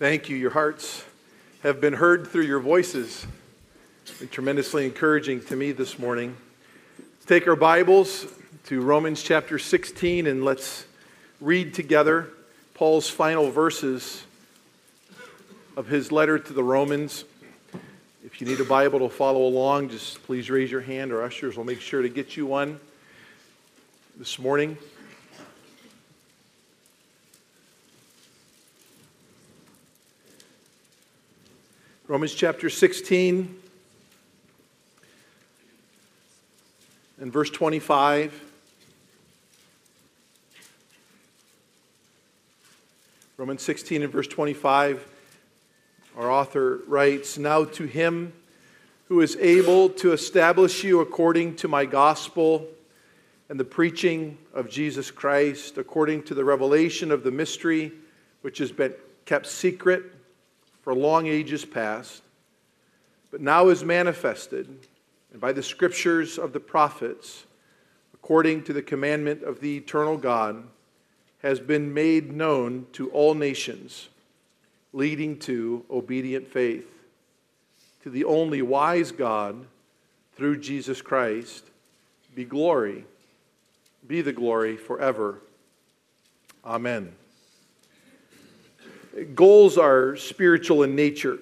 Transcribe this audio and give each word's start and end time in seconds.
Thank 0.00 0.28
you. 0.28 0.36
Your 0.36 0.50
hearts 0.50 1.04
have 1.62 1.80
been 1.80 1.92
heard 1.92 2.26
through 2.26 2.42
your 2.42 2.58
voices. 2.58 3.28
It's 4.02 4.18
been 4.18 4.26
tremendously 4.26 4.86
encouraging 4.86 5.44
to 5.44 5.54
me 5.54 5.70
this 5.70 6.00
morning. 6.00 6.36
Let's 6.98 7.26
take 7.26 7.46
our 7.46 7.54
Bibles 7.54 8.26
to 8.64 8.80
Romans 8.80 9.22
chapter 9.22 9.56
16 9.56 10.26
and 10.26 10.44
let's 10.44 10.86
read 11.40 11.74
together 11.74 12.30
Paul's 12.74 13.08
final 13.08 13.52
verses 13.52 14.24
of 15.76 15.86
his 15.86 16.10
letter 16.10 16.40
to 16.40 16.52
the 16.52 16.64
Romans. 16.64 17.24
If 18.24 18.40
you 18.40 18.48
need 18.48 18.58
a 18.58 18.64
Bible 18.64 18.98
to 18.98 19.08
follow 19.08 19.42
along, 19.42 19.90
just 19.90 20.20
please 20.24 20.50
raise 20.50 20.72
your 20.72 20.80
hand. 20.80 21.12
Our 21.12 21.22
ushers 21.22 21.56
will 21.56 21.62
make 21.62 21.80
sure 21.80 22.02
to 22.02 22.08
get 22.08 22.36
you 22.36 22.46
one 22.46 22.80
this 24.18 24.40
morning. 24.40 24.76
Romans 32.06 32.34
chapter 32.34 32.68
16 32.68 33.56
and 37.18 37.32
verse 37.32 37.48
25. 37.48 38.42
Romans 43.38 43.62
16 43.62 44.02
and 44.02 44.12
verse 44.12 44.28
25, 44.28 45.02
our 46.18 46.30
author 46.30 46.80
writes 46.86 47.38
Now 47.38 47.64
to 47.64 47.84
him 47.84 48.34
who 49.08 49.22
is 49.22 49.38
able 49.40 49.88
to 49.88 50.12
establish 50.12 50.84
you 50.84 51.00
according 51.00 51.56
to 51.56 51.68
my 51.68 51.86
gospel 51.86 52.66
and 53.48 53.58
the 53.58 53.64
preaching 53.64 54.36
of 54.52 54.68
Jesus 54.68 55.10
Christ, 55.10 55.78
according 55.78 56.24
to 56.24 56.34
the 56.34 56.44
revelation 56.44 57.10
of 57.10 57.24
the 57.24 57.30
mystery 57.30 57.92
which 58.42 58.58
has 58.58 58.72
been 58.72 58.92
kept 59.24 59.46
secret 59.46 60.12
for 60.84 60.94
long 60.94 61.26
ages 61.26 61.64
past, 61.64 62.22
but 63.30 63.40
now 63.40 63.68
is 63.68 63.82
manifested, 63.82 64.68
and 65.32 65.40
by 65.40 65.50
the 65.50 65.62
scriptures 65.62 66.38
of 66.38 66.52
the 66.52 66.60
prophets, 66.60 67.46
according 68.12 68.62
to 68.64 68.74
the 68.74 68.82
commandment 68.82 69.42
of 69.42 69.60
the 69.60 69.78
eternal 69.78 70.18
God, 70.18 70.62
has 71.42 71.58
been 71.58 71.92
made 71.92 72.32
known 72.32 72.86
to 72.92 73.10
all 73.10 73.34
nations, 73.34 74.08
leading 74.92 75.38
to 75.38 75.84
obedient 75.90 76.46
faith. 76.46 76.86
To 78.02 78.10
the 78.10 78.24
only 78.24 78.60
wise 78.60 79.10
God, 79.10 79.64
through 80.36 80.58
Jesus 80.58 81.00
Christ, 81.00 81.64
be 82.34 82.44
glory, 82.44 83.06
be 84.06 84.20
the 84.20 84.32
glory 84.32 84.76
forever. 84.76 85.40
Amen. 86.62 87.14
Goals 89.34 89.78
are 89.78 90.16
spiritual 90.16 90.82
in 90.82 90.96
nature. 90.96 91.38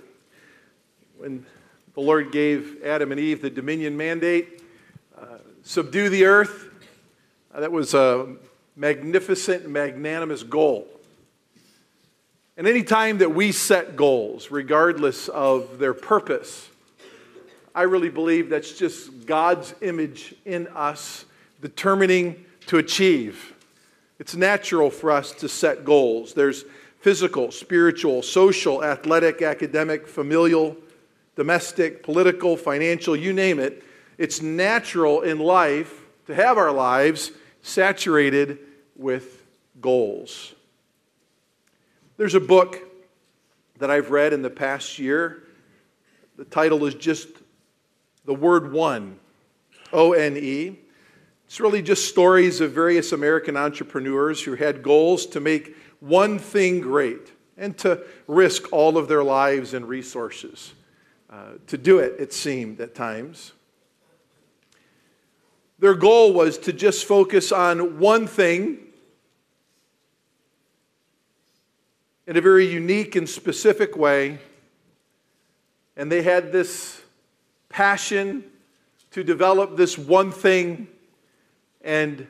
When 1.16 1.46
the 1.94 2.00
Lord 2.00 2.30
gave 2.30 2.82
Adam 2.84 3.12
and 3.12 3.20
Eve 3.20 3.40
the 3.40 3.48
dominion 3.48 3.96
mandate, 3.96 4.62
uh, 5.18 5.38
subdue 5.62 6.10
the 6.10 6.26
earth, 6.26 6.68
uh, 7.54 7.60
that 7.60 7.72
was 7.72 7.94
a 7.94 8.34
magnificent, 8.76 9.70
magnanimous 9.70 10.42
goal. 10.42 10.86
And 12.58 12.66
any 12.66 12.82
time 12.82 13.18
that 13.18 13.34
we 13.34 13.52
set 13.52 13.96
goals, 13.96 14.50
regardless 14.50 15.28
of 15.28 15.78
their 15.78 15.94
purpose, 15.94 16.68
I 17.74 17.82
really 17.82 18.10
believe 18.10 18.50
that's 18.50 18.72
just 18.72 19.24
God's 19.24 19.74
image 19.80 20.34
in 20.44 20.66
us 20.68 21.24
determining 21.62 22.44
to 22.66 22.76
achieve. 22.76 23.54
It's 24.18 24.34
natural 24.36 24.90
for 24.90 25.10
us 25.10 25.32
to 25.32 25.48
set 25.48 25.86
goals. 25.86 26.34
There's 26.34 26.66
physical, 27.02 27.50
spiritual, 27.50 28.22
social, 28.22 28.82
athletic, 28.82 29.42
academic, 29.42 30.06
familial, 30.06 30.76
domestic, 31.34 32.04
political, 32.04 32.56
financial, 32.56 33.16
you 33.16 33.32
name 33.32 33.58
it. 33.58 33.82
It's 34.18 34.40
natural 34.40 35.22
in 35.22 35.40
life 35.40 35.92
to 36.26 36.34
have 36.34 36.58
our 36.58 36.70
lives 36.70 37.32
saturated 37.60 38.60
with 38.94 39.42
goals. 39.80 40.54
There's 42.18 42.36
a 42.36 42.40
book 42.40 42.78
that 43.78 43.90
I've 43.90 44.12
read 44.12 44.32
in 44.32 44.42
the 44.42 44.50
past 44.50 45.00
year. 45.00 45.42
The 46.36 46.44
title 46.44 46.86
is 46.86 46.94
just 46.94 47.26
the 48.24 48.34
word 48.34 48.72
one, 48.72 49.18
O 49.92 50.12
N 50.12 50.36
E. 50.36 50.78
It's 51.46 51.58
really 51.58 51.82
just 51.82 52.08
stories 52.08 52.60
of 52.60 52.70
various 52.70 53.10
American 53.10 53.56
entrepreneurs 53.56 54.40
who 54.40 54.54
had 54.54 54.84
goals 54.84 55.26
to 55.26 55.40
make 55.40 55.74
one 56.02 56.38
thing 56.38 56.80
great 56.80 57.30
and 57.56 57.78
to 57.78 58.02
risk 58.26 58.72
all 58.72 58.98
of 58.98 59.06
their 59.06 59.22
lives 59.22 59.72
and 59.72 59.88
resources 59.88 60.74
uh, 61.30 61.52
to 61.68 61.78
do 61.78 62.00
it, 62.00 62.16
it 62.18 62.32
seemed 62.32 62.80
at 62.80 62.94
times. 62.94 63.52
Their 65.78 65.94
goal 65.94 66.32
was 66.32 66.58
to 66.58 66.72
just 66.72 67.04
focus 67.04 67.52
on 67.52 68.00
one 68.00 68.26
thing 68.26 68.78
in 72.26 72.36
a 72.36 72.40
very 72.40 72.66
unique 72.66 73.14
and 73.14 73.28
specific 73.28 73.96
way. 73.96 74.38
And 75.96 76.10
they 76.10 76.22
had 76.22 76.50
this 76.50 77.00
passion 77.68 78.44
to 79.12 79.22
develop 79.22 79.76
this 79.76 79.96
one 79.96 80.32
thing 80.32 80.88
and 81.80 82.26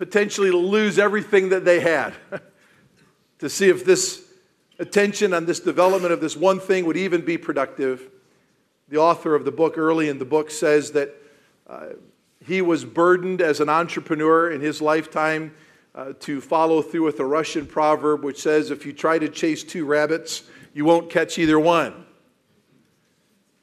potentially 0.00 0.50
lose 0.50 0.98
everything 0.98 1.50
that 1.50 1.66
they 1.66 1.78
had 1.78 2.14
to 3.38 3.50
see 3.50 3.68
if 3.68 3.84
this 3.84 4.24
attention 4.78 5.34
on 5.34 5.44
this 5.44 5.60
development 5.60 6.10
of 6.10 6.22
this 6.22 6.34
one 6.34 6.58
thing 6.58 6.86
would 6.86 6.96
even 6.96 7.22
be 7.22 7.36
productive. 7.36 8.08
The 8.88 8.96
author 8.96 9.34
of 9.34 9.44
the 9.44 9.52
book, 9.52 9.76
early 9.76 10.08
in 10.08 10.18
the 10.18 10.24
book, 10.24 10.50
says 10.50 10.92
that 10.92 11.14
uh, 11.68 11.88
he 12.42 12.62
was 12.62 12.86
burdened 12.86 13.42
as 13.42 13.60
an 13.60 13.68
entrepreneur 13.68 14.50
in 14.50 14.62
his 14.62 14.80
lifetime 14.80 15.54
uh, 15.94 16.14
to 16.20 16.40
follow 16.40 16.80
through 16.80 17.04
with 17.04 17.20
a 17.20 17.26
Russian 17.26 17.66
proverb 17.66 18.24
which 18.24 18.40
says, 18.40 18.70
If 18.70 18.86
you 18.86 18.94
try 18.94 19.18
to 19.18 19.28
chase 19.28 19.62
two 19.62 19.84
rabbits, 19.84 20.44
you 20.72 20.86
won't 20.86 21.10
catch 21.10 21.38
either 21.38 21.60
one. 21.60 22.06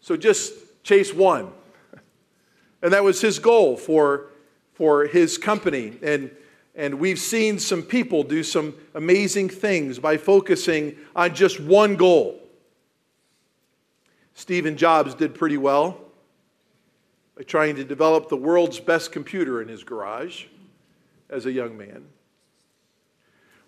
So 0.02 0.16
just 0.16 0.54
chase 0.84 1.16
one. 1.16 1.52
And 2.84 2.94
that 2.94 3.04
was 3.04 3.22
his 3.22 3.40
goal 3.40 3.76
for 3.76 4.30
for 4.78 5.08
his 5.08 5.40
company. 5.40 5.98
And, 6.04 6.30
and 6.76 7.00
we've 7.00 7.18
seen 7.18 7.58
some 7.58 7.82
people 7.82 8.22
do 8.22 8.44
some 8.44 8.76
amazing 8.94 9.50
things 9.50 9.98
by 9.98 10.18
focusing 10.18 10.96
on 11.16 11.34
just 11.34 11.60
one 11.60 11.96
goal. 11.96 12.40
Stephen 14.36 14.78
Jobs 14.78 15.16
did 15.16 15.34
pretty 15.34 15.58
well 15.58 16.00
by 17.36 17.42
trying 17.42 17.76
to 17.78 17.84
develop 17.84 18.30
the 18.30 18.38
world's 18.38 18.80
best 18.80 19.12
computer 19.12 19.64
in 19.64 19.68
his 19.68 19.84
garage 19.84 20.46
as 21.28 21.48
a 21.48 21.52
young 21.52 21.76
man. 21.76 22.06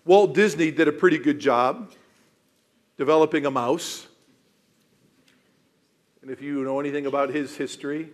Walt 0.04 0.32
Disney 0.32 0.70
did 0.70 0.86
a 0.86 0.92
pretty 0.92 1.18
good 1.18 1.40
job 1.40 1.92
developing 2.96 3.46
a 3.46 3.50
mouse. 3.50 4.06
And 6.22 6.30
if 6.30 6.40
you 6.40 6.62
know 6.62 6.78
anything 6.78 7.06
about 7.06 7.30
his 7.30 7.56
history, 7.56 8.10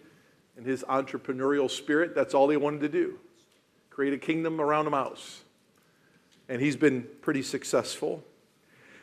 and 0.57 0.67
his 0.67 0.83
entrepreneurial 0.85 1.71
spirit, 1.71 2.15
that's 2.15 2.35
all 2.35 2.49
he 2.49 2.57
wanted 2.57 2.81
to 2.81 2.89
do 2.89 3.19
create 3.97 4.13
a 4.13 4.19
kingdom 4.19 4.61
around 4.61 4.87
a 4.87 4.91
mouse. 4.91 5.41
And 6.51 6.61
he's 6.61 6.77
been 6.77 7.07
pretty 7.23 7.41
successful. 7.41 8.23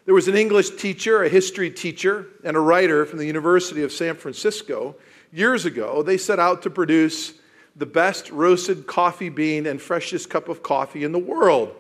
There 0.05 0.13
was 0.13 0.27
an 0.27 0.35
English 0.35 0.75
teacher, 0.75 1.23
a 1.23 1.29
history 1.29 1.71
teacher, 1.71 2.27
and 2.43 2.55
a 2.55 2.59
writer 2.59 3.03
from 3.07 3.17
the 3.17 3.25
University 3.25 3.81
of 3.81 3.91
San 3.91 4.13
Francisco. 4.13 4.95
Years 5.31 5.65
ago, 5.65 6.03
they 6.03 6.17
set 6.17 6.37
out 6.37 6.61
to 6.61 6.69
produce 6.69 7.33
the 7.75 7.87
best 7.87 8.29
roasted 8.29 8.85
coffee 8.85 9.29
bean 9.29 9.65
and 9.65 9.81
freshest 9.81 10.29
cup 10.29 10.47
of 10.47 10.61
coffee 10.61 11.03
in 11.03 11.11
the 11.11 11.17
world. 11.17 11.75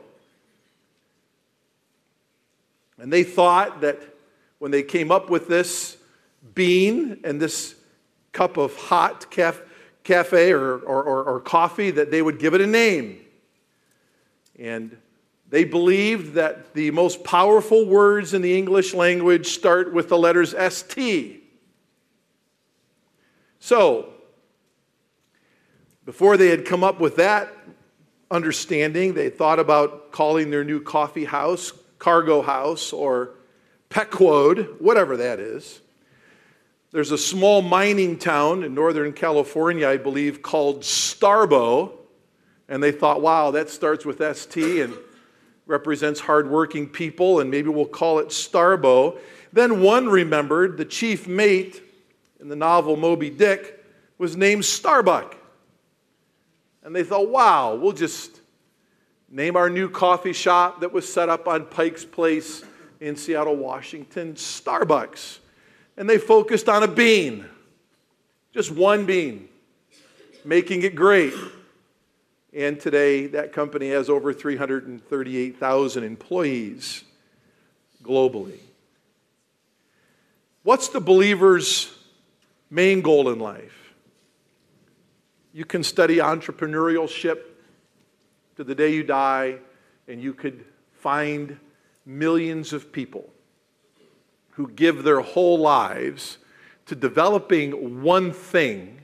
And 2.97 3.13
they 3.13 3.23
thought 3.23 3.81
that 3.81 4.01
when 4.57 4.71
they 4.71 4.81
came 4.81 5.11
up 5.11 5.29
with 5.29 5.47
this 5.47 5.97
bean 6.55 7.19
and 7.23 7.39
this 7.39 7.75
cup 8.33 8.57
of 8.57 8.75
hot 8.75 9.31
caf- 9.31 9.61
cafe 10.03 10.51
or, 10.51 10.77
or, 10.79 11.03
or, 11.03 11.23
or 11.23 11.39
coffee 11.39 11.91
that 11.91 12.11
they 12.11 12.21
would 12.21 12.39
give 12.39 12.53
it 12.53 12.61
a 12.61 12.67
name. 12.67 13.19
And 14.59 14.97
they 15.49 15.63
believed 15.63 16.33
that 16.33 16.73
the 16.73 16.91
most 16.91 17.23
powerful 17.23 17.85
words 17.85 18.33
in 18.33 18.41
the 18.41 18.57
English 18.57 18.93
language 18.93 19.47
start 19.47 19.93
with 19.93 20.09
the 20.09 20.17
letters 20.17 20.53
ST. 20.57 21.43
So, 23.59 24.09
before 26.05 26.35
they 26.35 26.49
had 26.49 26.65
come 26.65 26.83
up 26.83 26.99
with 26.99 27.15
that 27.15 27.53
understanding, 28.29 29.13
they 29.13 29.29
thought 29.29 29.59
about 29.59 30.11
calling 30.11 30.49
their 30.49 30.63
new 30.63 30.81
coffee 30.81 31.25
house 31.25 31.71
Cargo 32.03 32.41
House 32.41 32.91
or 32.91 33.35
Pequod, 33.89 34.81
whatever 34.81 35.15
that 35.15 35.39
is. 35.39 35.79
There's 36.93 37.11
a 37.11 37.17
small 37.17 37.63
mining 37.63 38.19
town 38.19 38.63
in 38.63 38.75
Northern 38.75 39.13
California, 39.13 39.89
I 39.89 39.97
believe, 39.97 40.43
called 40.43 40.81
Starbo. 40.81 41.91
And 42.69 42.81
they 42.83 42.91
thought, 42.91 43.19
wow, 43.19 43.49
that 43.51 43.71
starts 43.71 44.05
with 44.05 44.21
ST. 44.37 44.79
And 44.79 44.93
represents 45.65 46.19
hardworking 46.19 46.87
people, 46.87 47.39
and 47.39 47.49
maybe 47.49 47.69
we'll 47.69 47.85
call 47.85 48.19
it 48.19 48.27
Starbo. 48.27 49.17
Then 49.51 49.81
one 49.81 50.07
remembered 50.07 50.77
the 50.77 50.85
chief 50.85 51.27
mate 51.27 51.81
in 52.39 52.47
the 52.47 52.55
novel 52.55 52.95
Moby 52.95 53.31
Dick 53.31 53.83
was 54.19 54.35
named 54.35 54.63
Starbuck. 54.63 55.35
And 56.83 56.95
they 56.95 57.03
thought, 57.03 57.29
wow, 57.29 57.73
we'll 57.73 57.93
just 57.93 58.41
name 59.31 59.55
our 59.55 59.69
new 59.69 59.89
coffee 59.89 60.33
shop 60.33 60.81
that 60.81 60.93
was 60.93 61.11
set 61.11 61.27
up 61.27 61.47
on 61.47 61.65
Pike's 61.65 62.05
Place 62.05 62.63
in 62.99 63.15
Seattle, 63.15 63.55
Washington, 63.55 64.33
Starbucks. 64.33 65.39
And 65.97 66.09
they 66.09 66.17
focused 66.17 66.67
on 66.69 66.83
a 66.83 66.87
bean, 66.87 67.45
just 68.53 68.71
one 68.71 69.05
bean, 69.05 69.47
making 70.43 70.83
it 70.83 70.95
great. 70.95 71.33
And 72.53 72.79
today, 72.79 73.27
that 73.27 73.51
company 73.51 73.89
has 73.89 74.09
over 74.09 74.33
338,000 74.33 76.03
employees 76.03 77.03
globally. 78.03 78.59
What's 80.61 80.89
the 80.89 81.01
believer's 81.01 81.91
main 82.69 83.01
goal 83.01 83.29
in 83.29 83.39
life? 83.39 83.93
You 85.51 85.65
can 85.65 85.83
study 85.83 86.17
entrepreneurship 86.17 87.39
to 88.55 88.63
the 88.63 88.75
day 88.75 88.93
you 88.93 89.03
die, 89.03 89.57
and 90.07 90.21
you 90.21 90.33
could 90.33 90.63
find 90.93 91.59
millions 92.05 92.71
of 92.71 92.91
people 92.91 93.32
who 94.55 94.67
give 94.69 95.03
their 95.03 95.21
whole 95.21 95.57
lives 95.57 96.37
to 96.85 96.95
developing 96.95 98.03
one 98.03 98.31
thing, 98.31 99.01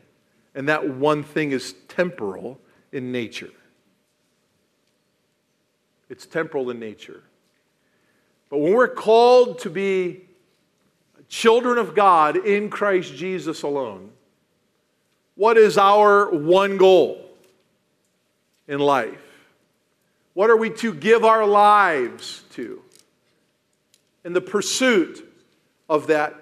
and 0.54 0.68
that 0.70 0.88
one 0.90 1.24
thing 1.24 1.52
is 1.52 1.74
temporal 1.88 2.60
in 2.92 3.12
nature. 3.12 3.52
It's 6.10 6.26
temporal 6.26 6.70
in 6.70 6.80
nature. 6.80 7.24
But 8.50 8.60
when 8.60 8.74
we're 8.74 8.88
called 8.88 9.60
to 9.60 9.70
be 9.70 10.26
children 11.28 11.78
of 11.78 11.96
God 11.96 12.36
in 12.36 12.70
Christ 12.70 13.16
Jesus 13.16 13.62
alone, 13.62 14.12
what 15.36 15.58
is 15.58 15.78
our 15.78 16.30
one 16.32 16.78
goal 16.78 17.24
in 18.68 18.80
life? 18.80 19.22
What 20.34 20.50
are 20.50 20.58
we 20.58 20.70
to 20.72 20.94
give 20.94 21.24
our 21.24 21.46
lives 21.46 22.44
to 22.52 22.82
in 24.26 24.34
the 24.34 24.42
pursuit 24.42 25.29
of 25.90 26.08
that 26.08 26.36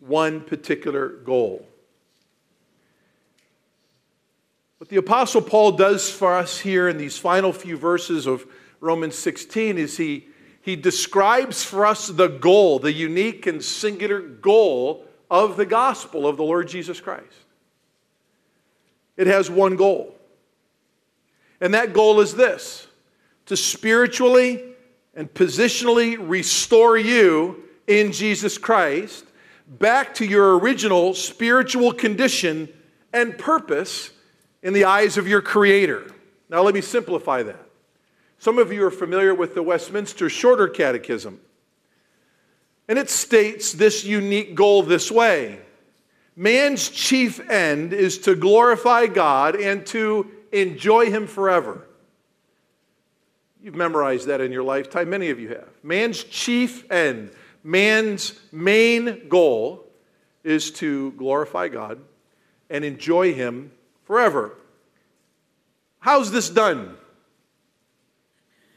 one 0.00 0.40
particular 0.40 1.08
goal? 1.08 1.66
What 4.78 4.88
the 4.88 4.96
Apostle 4.96 5.42
Paul 5.42 5.72
does 5.72 6.08
for 6.08 6.34
us 6.34 6.60
here 6.60 6.88
in 6.88 6.98
these 6.98 7.18
final 7.18 7.52
few 7.52 7.76
verses 7.76 8.26
of 8.26 8.46
Romans 8.80 9.18
16 9.18 9.76
is 9.76 9.96
he, 9.96 10.28
he 10.62 10.76
describes 10.76 11.64
for 11.64 11.84
us 11.84 12.06
the 12.06 12.28
goal, 12.28 12.78
the 12.78 12.92
unique 12.92 13.46
and 13.48 13.62
singular 13.62 14.20
goal 14.20 15.04
of 15.28 15.56
the 15.56 15.66
gospel 15.66 16.28
of 16.28 16.36
the 16.36 16.44
Lord 16.44 16.68
Jesus 16.68 17.00
Christ. 17.00 17.24
It 19.16 19.26
has 19.26 19.50
one 19.50 19.74
goal, 19.74 20.14
and 21.60 21.74
that 21.74 21.92
goal 21.92 22.20
is 22.20 22.36
this 22.36 22.86
to 23.46 23.56
spiritually 23.56 24.62
and 25.14 25.32
positionally 25.34 26.16
restore 26.20 26.96
you 26.96 27.64
in 27.88 28.12
Jesus 28.12 28.56
Christ 28.56 29.24
back 29.66 30.14
to 30.14 30.24
your 30.24 30.58
original 30.58 31.14
spiritual 31.14 31.92
condition 31.92 32.68
and 33.12 33.36
purpose 33.36 34.10
in 34.62 34.72
the 34.72 34.84
eyes 34.84 35.18
of 35.18 35.26
your 35.26 35.42
Creator. 35.42 36.12
Now, 36.48 36.62
let 36.62 36.74
me 36.74 36.80
simplify 36.80 37.42
that. 37.42 37.66
Some 38.38 38.58
of 38.58 38.72
you 38.72 38.84
are 38.84 38.90
familiar 38.90 39.34
with 39.34 39.54
the 39.54 39.62
Westminster 39.62 40.30
Shorter 40.30 40.68
Catechism, 40.68 41.40
and 42.86 42.98
it 42.98 43.10
states 43.10 43.72
this 43.72 44.04
unique 44.04 44.54
goal 44.54 44.82
this 44.82 45.10
way 45.10 45.58
Man's 46.36 46.88
chief 46.88 47.40
end 47.50 47.92
is 47.92 48.18
to 48.18 48.36
glorify 48.36 49.08
God 49.08 49.56
and 49.56 49.84
to 49.86 50.30
enjoy 50.52 51.10
Him 51.10 51.26
forever. 51.26 51.88
You've 53.60 53.74
memorized 53.74 54.28
that 54.28 54.40
in 54.40 54.52
your 54.52 54.62
lifetime, 54.62 55.10
many 55.10 55.30
of 55.30 55.40
you 55.40 55.48
have. 55.48 55.68
Man's 55.82 56.22
chief 56.22 56.90
end, 56.92 57.32
man's 57.62 58.38
main 58.52 59.28
goal 59.28 59.84
is 60.44 60.70
to 60.72 61.12
glorify 61.12 61.68
God 61.68 62.00
and 62.70 62.84
enjoy 62.84 63.34
Him 63.34 63.72
forever. 64.04 64.56
How's 66.00 66.30
this 66.30 66.48
done? 66.48 66.96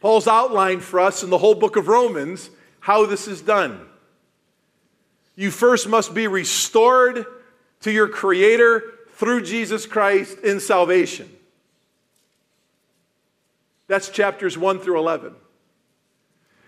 Paul's 0.01 0.27
outlined 0.27 0.83
for 0.83 0.99
us 0.99 1.23
in 1.23 1.29
the 1.29 1.37
whole 1.37 1.55
book 1.55 1.75
of 1.75 1.87
Romans 1.87 2.49
how 2.79 3.05
this 3.05 3.27
is 3.27 3.41
done. 3.41 3.79
You 5.35 5.51
first 5.51 5.87
must 5.87 6.13
be 6.13 6.27
restored 6.27 7.25
to 7.81 7.91
your 7.91 8.07
Creator 8.07 8.83
through 9.13 9.43
Jesus 9.43 9.85
Christ 9.85 10.39
in 10.39 10.59
salvation. 10.59 11.29
That's 13.87 14.09
chapters 14.09 14.57
1 14.57 14.79
through 14.79 14.97
11. 14.97 15.35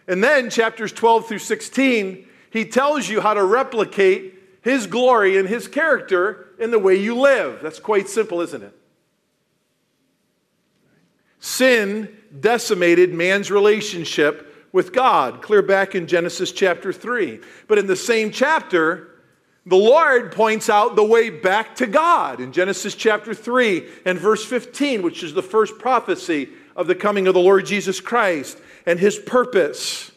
And 0.08 0.24
then 0.24 0.50
chapters 0.50 0.92
12 0.92 1.28
through 1.28 1.40
16, 1.40 2.28
he 2.52 2.66
tells 2.66 3.10
you 3.10 3.22
how 3.22 3.34
to 3.34 3.44
replicate 3.44 4.34
his 4.62 4.88
glory 4.88 5.38
and 5.38 5.48
his 5.48 5.68
character 5.68 6.48
in 6.60 6.72
the 6.72 6.80
way 6.80 6.96
you 6.96 7.20
live. 7.20 7.60
That's 7.62 7.80
quite 7.80 8.08
simple, 8.08 8.42
isn't 8.42 8.64
it? 8.64 8.78
Sin 11.40 12.16
decimated 12.40 13.14
man's 13.14 13.52
relationship 13.52 14.68
with 14.72 14.94
God, 14.94 15.42
clear 15.42 15.62
back 15.62 15.94
in 15.94 16.08
Genesis 16.08 16.52
chapter 16.52 16.94
3. 16.94 17.40
But 17.68 17.78
in 17.78 17.88
the 17.88 17.96
same 17.96 18.32
chapter, 18.32 19.10
the 19.66 19.76
Lord 19.76 20.32
points 20.32 20.70
out 20.70 20.96
the 20.96 21.04
way 21.04 21.30
back 21.30 21.76
to 21.76 21.88
God 21.88 22.42
in 22.42 22.52
Genesis 22.52 22.96
chapter 22.96 23.34
3 23.34 23.88
and 24.06 24.18
verse 24.18 24.44
15, 24.44 25.02
which 25.02 25.24
is 25.24 25.34
the 25.34 25.44
first 25.44 25.78
prophecy 25.78 26.50
of 26.76 26.88
the 26.88 26.96
coming 26.96 27.28
of 27.28 27.34
the 27.34 27.40
Lord 27.40 27.66
Jesus 27.66 28.00
Christ 28.00 28.58
and 28.86 29.00
his 29.00 29.18
purpose 29.18 30.12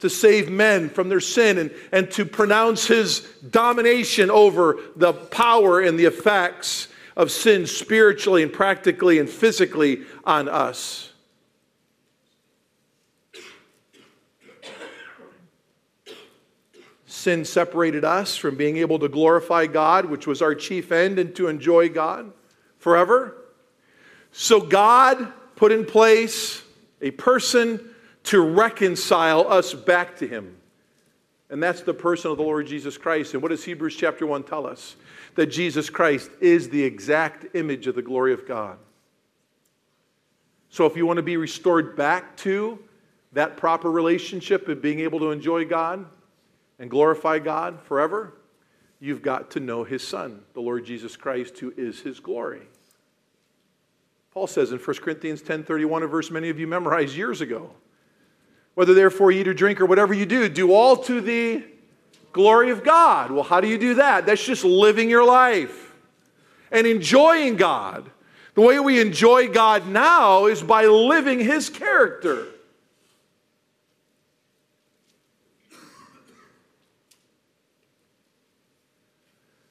to 0.00 0.10
save 0.10 0.50
men 0.50 0.90
from 0.90 1.08
their 1.08 1.20
sin 1.20 1.56
and, 1.56 1.70
and 1.90 2.10
to 2.10 2.26
pronounce 2.26 2.86
his 2.86 3.20
domination 3.48 4.30
over 4.30 4.78
the 4.96 5.12
power 5.12 5.80
and 5.80 5.98
the 5.98 6.04
effects 6.04 6.88
of 7.16 7.30
sin 7.30 7.66
spiritually 7.66 8.42
and 8.42 8.52
practically 8.52 9.18
and 9.18 9.30
physically 9.30 10.02
on 10.24 10.48
us. 10.48 11.10
Sin 17.06 17.44
separated 17.46 18.04
us 18.04 18.36
from 18.36 18.56
being 18.56 18.76
able 18.76 18.98
to 18.98 19.08
glorify 19.08 19.66
God, 19.66 20.04
which 20.04 20.26
was 20.26 20.42
our 20.42 20.54
chief 20.54 20.92
end, 20.92 21.18
and 21.18 21.34
to 21.36 21.46
enjoy 21.46 21.88
God 21.88 22.30
forever. 22.78 23.34
So 24.32 24.60
God 24.60 25.32
put 25.56 25.72
in 25.72 25.86
place 25.86 26.62
a 27.00 27.12
person 27.12 27.93
to 28.24 28.40
reconcile 28.40 29.50
us 29.50 29.74
back 29.74 30.16
to 30.16 30.26
him. 30.26 30.56
And 31.50 31.62
that's 31.62 31.82
the 31.82 31.94
person 31.94 32.30
of 32.30 32.36
the 32.36 32.42
Lord 32.42 32.66
Jesus 32.66 32.98
Christ. 32.98 33.34
And 33.34 33.42
what 33.42 33.50
does 33.50 33.64
Hebrews 33.64 33.96
chapter 33.96 34.26
1 34.26 34.44
tell 34.44 34.66
us? 34.66 34.96
That 35.36 35.46
Jesus 35.46 35.90
Christ 35.90 36.30
is 36.40 36.68
the 36.68 36.82
exact 36.82 37.54
image 37.54 37.86
of 37.86 37.94
the 37.94 38.02
glory 38.02 38.32
of 38.32 38.46
God. 38.46 38.78
So 40.70 40.86
if 40.86 40.96
you 40.96 41.06
want 41.06 41.18
to 41.18 41.22
be 41.22 41.36
restored 41.36 41.96
back 41.96 42.36
to 42.38 42.78
that 43.32 43.56
proper 43.56 43.90
relationship 43.90 44.68
and 44.68 44.80
being 44.80 45.00
able 45.00 45.18
to 45.20 45.30
enjoy 45.30 45.64
God 45.64 46.06
and 46.78 46.90
glorify 46.90 47.38
God 47.38 47.80
forever, 47.82 48.34
you've 48.98 49.22
got 49.22 49.50
to 49.52 49.60
know 49.60 49.84
his 49.84 50.06
son, 50.06 50.40
the 50.54 50.60
Lord 50.60 50.84
Jesus 50.84 51.16
Christ, 51.16 51.58
who 51.58 51.72
is 51.76 52.00
his 52.00 52.20
glory. 52.20 52.62
Paul 54.32 54.46
says 54.46 54.72
in 54.72 54.78
1 54.78 54.96
Corinthians 54.96 55.42
10:31, 55.42 56.02
a 56.02 56.06
verse 56.08 56.30
many 56.30 56.48
of 56.48 56.58
you 56.58 56.66
memorized 56.66 57.14
years 57.14 57.40
ago. 57.40 57.70
Whether 58.74 58.94
therefore 58.94 59.30
you 59.30 59.40
eat 59.40 59.48
or 59.48 59.54
drink 59.54 59.80
or 59.80 59.86
whatever 59.86 60.14
you 60.14 60.26
do, 60.26 60.48
do 60.48 60.72
all 60.72 60.96
to 61.04 61.20
the 61.20 61.64
glory 62.32 62.70
of 62.70 62.82
God. 62.82 63.30
Well, 63.30 63.44
how 63.44 63.60
do 63.60 63.68
you 63.68 63.78
do 63.78 63.94
that? 63.94 64.26
That's 64.26 64.44
just 64.44 64.64
living 64.64 65.08
your 65.08 65.24
life 65.24 65.94
and 66.70 66.86
enjoying 66.86 67.56
God. 67.56 68.10
The 68.54 68.60
way 68.60 68.78
we 68.78 69.00
enjoy 69.00 69.48
God 69.48 69.86
now 69.88 70.46
is 70.46 70.62
by 70.62 70.86
living 70.86 71.40
His 71.40 71.70
character. 71.70 72.46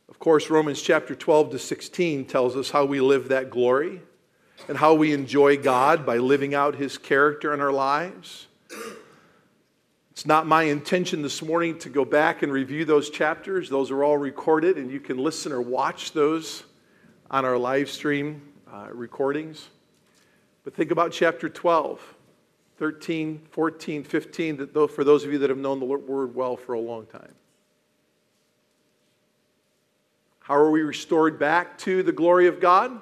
Of 0.09 0.19
course, 0.19 0.49
Romans 0.49 0.81
chapter 0.81 1.15
12 1.15 1.51
to 1.51 1.59
16 1.59 2.25
tells 2.25 2.55
us 2.55 2.71
how 2.71 2.85
we 2.85 3.01
live 3.01 3.27
that 3.27 3.49
glory 3.49 4.01
and 4.69 4.77
how 4.77 4.93
we 4.93 5.11
enjoy 5.11 5.57
God 5.57 6.05
by 6.05 6.17
living 6.17 6.55
out 6.55 6.75
His 6.75 6.97
character 6.97 7.53
in 7.53 7.59
our 7.59 7.73
lives. 7.73 8.47
It's 10.11 10.25
not 10.25 10.45
my 10.45 10.63
intention 10.63 11.21
this 11.21 11.41
morning 11.41 11.79
to 11.79 11.89
go 11.89 12.05
back 12.05 12.43
and 12.43 12.51
review 12.51 12.85
those 12.85 13.09
chapters. 13.09 13.69
Those 13.69 13.91
are 13.91 14.03
all 14.03 14.17
recorded, 14.17 14.77
and 14.77 14.91
you 14.91 14.99
can 14.99 15.17
listen 15.17 15.51
or 15.51 15.61
watch 15.61 16.11
those 16.13 16.63
on 17.31 17.45
our 17.45 17.57
live 17.57 17.89
stream 17.89 18.41
uh, 18.71 18.89
recordings. 18.91 19.69
But 20.63 20.75
think 20.75 20.91
about 20.91 21.11
chapter 21.11 21.49
12. 21.49 21.99
13, 22.77 23.41
14, 23.51 24.03
15, 24.03 24.57
that 24.57 24.73
though, 24.73 24.87
for 24.87 25.03
those 25.03 25.23
of 25.23 25.31
you 25.31 25.37
that 25.39 25.49
have 25.49 25.59
known 25.59 25.79
the 25.79 25.85
word 25.85 26.35
well 26.35 26.57
for 26.57 26.73
a 26.73 26.79
long 26.79 27.05
time. 27.05 27.33
How 30.39 30.55
are 30.55 30.71
we 30.71 30.81
restored 30.81 31.39
back 31.39 31.77
to 31.79 32.03
the 32.03 32.11
glory 32.11 32.47
of 32.47 32.59
God? 32.59 32.99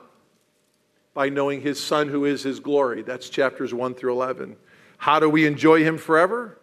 By 1.14 1.30
knowing 1.30 1.62
his 1.62 1.84
Son 1.84 2.08
who 2.08 2.26
is 2.26 2.44
his 2.44 2.60
glory. 2.60 3.02
That's 3.02 3.30
chapters 3.30 3.74
1 3.74 3.96
through 3.96 4.14
11. 4.14 4.56
How 5.02 5.20
do 5.20 5.28
we 5.28 5.48
enjoy 5.48 5.84
him 5.84 5.98
forever? 5.98 6.60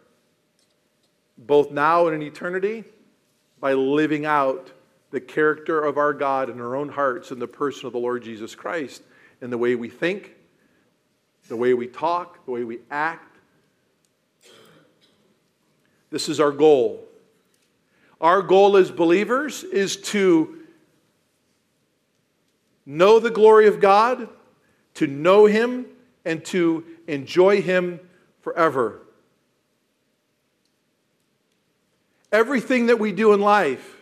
Both 1.37 1.73
now 1.73 2.07
and 2.07 2.14
in 2.14 2.23
eternity? 2.23 2.85
By 3.59 3.73
living 3.73 4.26
out 4.26 4.71
the 5.11 5.18
character 5.18 5.80
of 5.80 5.99
our 5.99 6.12
God 6.12 6.49
in 6.49 6.61
our 6.61 6.76
own 6.76 6.88
hearts 6.88 7.33
in 7.33 7.40
the 7.40 7.49
person 7.49 7.88
of 7.88 7.92
the 7.92 7.99
Lord 7.99 8.23
Jesus 8.23 8.54
Christ, 8.54 9.02
in 9.42 9.50
the 9.50 9.59
way 9.59 9.75
we 9.75 9.88
think, 9.88 10.37
the 11.49 11.57
way 11.57 11.75
we 11.75 11.88
talk, 11.88 12.45
the 12.45 12.52
way 12.52 12.62
we 12.62 12.78
act. 12.92 13.38
This 16.11 16.28
is 16.28 16.38
our 16.38 16.52
goal. 16.52 17.04
Our 18.21 18.40
goal 18.40 18.76
as 18.76 18.92
believers 18.92 19.64
is 19.64 19.97
to 20.12 20.61
know 22.87 23.18
the 23.18 23.33
glory 23.33 23.66
of 23.66 23.80
God, 23.80 24.28
to 24.95 25.09
know 25.09 25.47
Him, 25.47 25.87
and 26.25 26.45
to 26.45 26.85
enjoy 27.09 27.61
Him 27.61 27.99
forever. 28.49 29.02
Everything 32.33 32.87
that 32.87 32.99
we 32.99 33.12
do 33.12 33.33
in 33.35 33.40
life, 33.40 33.97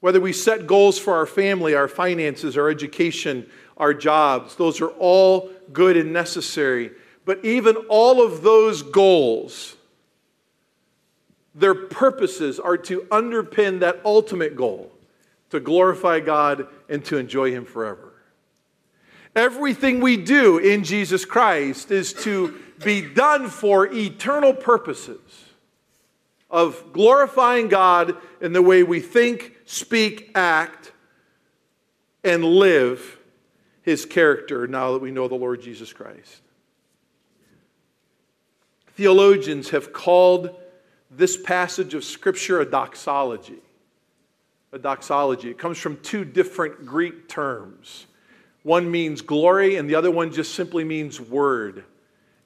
whether 0.00 0.20
we 0.20 0.32
set 0.32 0.66
goals 0.66 0.98
for 0.98 1.14
our 1.14 1.26
family, 1.26 1.74
our 1.74 1.88
finances, 1.88 2.56
our 2.56 2.68
education, 2.68 3.48
our 3.76 3.94
jobs, 3.94 4.56
those 4.56 4.80
are 4.80 4.88
all 4.98 5.50
good 5.72 5.96
and 5.96 6.12
necessary. 6.12 6.90
But 7.24 7.44
even 7.44 7.76
all 7.88 8.20
of 8.20 8.42
those 8.42 8.82
goals, 8.82 9.76
their 11.54 11.74
purposes 11.74 12.58
are 12.58 12.76
to 12.78 13.02
underpin 13.12 13.80
that 13.80 14.00
ultimate 14.04 14.56
goal 14.56 14.90
to 15.50 15.60
glorify 15.60 16.18
God 16.18 16.66
and 16.88 17.04
to 17.04 17.16
enjoy 17.16 17.52
Him 17.52 17.64
forever. 17.64 18.13
Everything 19.36 20.00
we 20.00 20.16
do 20.16 20.58
in 20.58 20.84
Jesus 20.84 21.24
Christ 21.24 21.90
is 21.90 22.12
to 22.12 22.58
be 22.84 23.02
done 23.02 23.48
for 23.48 23.92
eternal 23.92 24.52
purposes 24.52 25.20
of 26.50 26.92
glorifying 26.92 27.68
God 27.68 28.16
in 28.40 28.52
the 28.52 28.62
way 28.62 28.84
we 28.84 29.00
think, 29.00 29.56
speak, 29.64 30.30
act, 30.34 30.92
and 32.22 32.44
live 32.44 33.18
his 33.82 34.06
character 34.06 34.66
now 34.66 34.92
that 34.92 35.02
we 35.02 35.10
know 35.10 35.26
the 35.26 35.34
Lord 35.34 35.60
Jesus 35.60 35.92
Christ. 35.92 36.42
Theologians 38.94 39.70
have 39.70 39.92
called 39.92 40.54
this 41.10 41.36
passage 41.36 41.94
of 41.94 42.04
Scripture 42.04 42.60
a 42.60 42.64
doxology. 42.64 43.58
A 44.72 44.78
doxology. 44.78 45.50
It 45.50 45.58
comes 45.58 45.78
from 45.78 45.98
two 45.98 46.24
different 46.24 46.86
Greek 46.86 47.28
terms. 47.28 48.06
One 48.64 48.90
means 48.90 49.20
glory, 49.20 49.76
and 49.76 49.88
the 49.88 49.94
other 49.94 50.10
one 50.10 50.32
just 50.32 50.54
simply 50.54 50.84
means 50.84 51.20
word. 51.20 51.84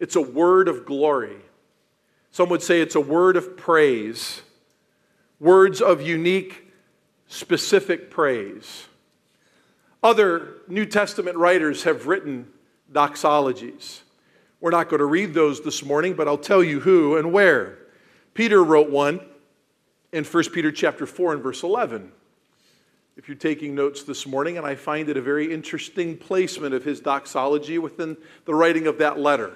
It's 0.01 0.17
a 0.17 0.21
word 0.21 0.69
of 0.69 0.85
glory. 0.85 1.37
Some 2.33 2.51
would 2.51 2.63
say 2.63 2.81
it's 2.81 2.97
a 2.97 3.01
word 3.01 3.37
of 3.37 3.57
praise, 3.57 4.43
words 5.41 5.81
of 5.81 6.03
unique, 6.03 6.71
specific 7.29 8.11
praise. 8.11 8.87
Other 10.03 10.57
New 10.67 10.87
Testament 10.87 11.37
writers 11.37 11.85
have 11.85 12.07
written 12.07 12.49
doxologies. 12.93 14.01
We're 14.61 14.73
not 14.73 14.89
going 14.89 14.99
to 14.99 15.07
read 15.07 15.35
those 15.35 15.61
this 15.63 15.85
morning, 15.85 16.15
but 16.15 16.27
I'll 16.27 16.37
tell 16.37 16.65
you 16.65 16.81
who 16.81 17.17
and 17.17 17.33
where. 17.33 17.79
Peter 18.35 18.63
wrote 18.63 18.91
one 18.91 19.21
in 20.13 20.25
1 20.25 20.45
Peter 20.51 20.73
chapter 20.73 21.07
4 21.07 21.35
and 21.35 21.43
verse 21.43 21.63
11. 21.63 22.11
If 23.19 23.27
you're 23.27 23.37
taking 23.37 23.75
notes 23.75 24.05
this 24.05 24.29
morning, 24.29 24.59
and 24.59 24.65
I 24.65 24.77
find 24.77 25.09
it 25.09 25.17
a 25.17 25.21
very 25.21 25.53
interesting 25.53 26.17
placement 26.17 26.73
of 26.73 26.85
his 26.85 27.01
doxology 27.01 27.77
within 27.77 28.17
the 28.45 28.55
writing 28.55 28.87
of 28.87 28.99
that 28.99 29.19
letter. 29.19 29.55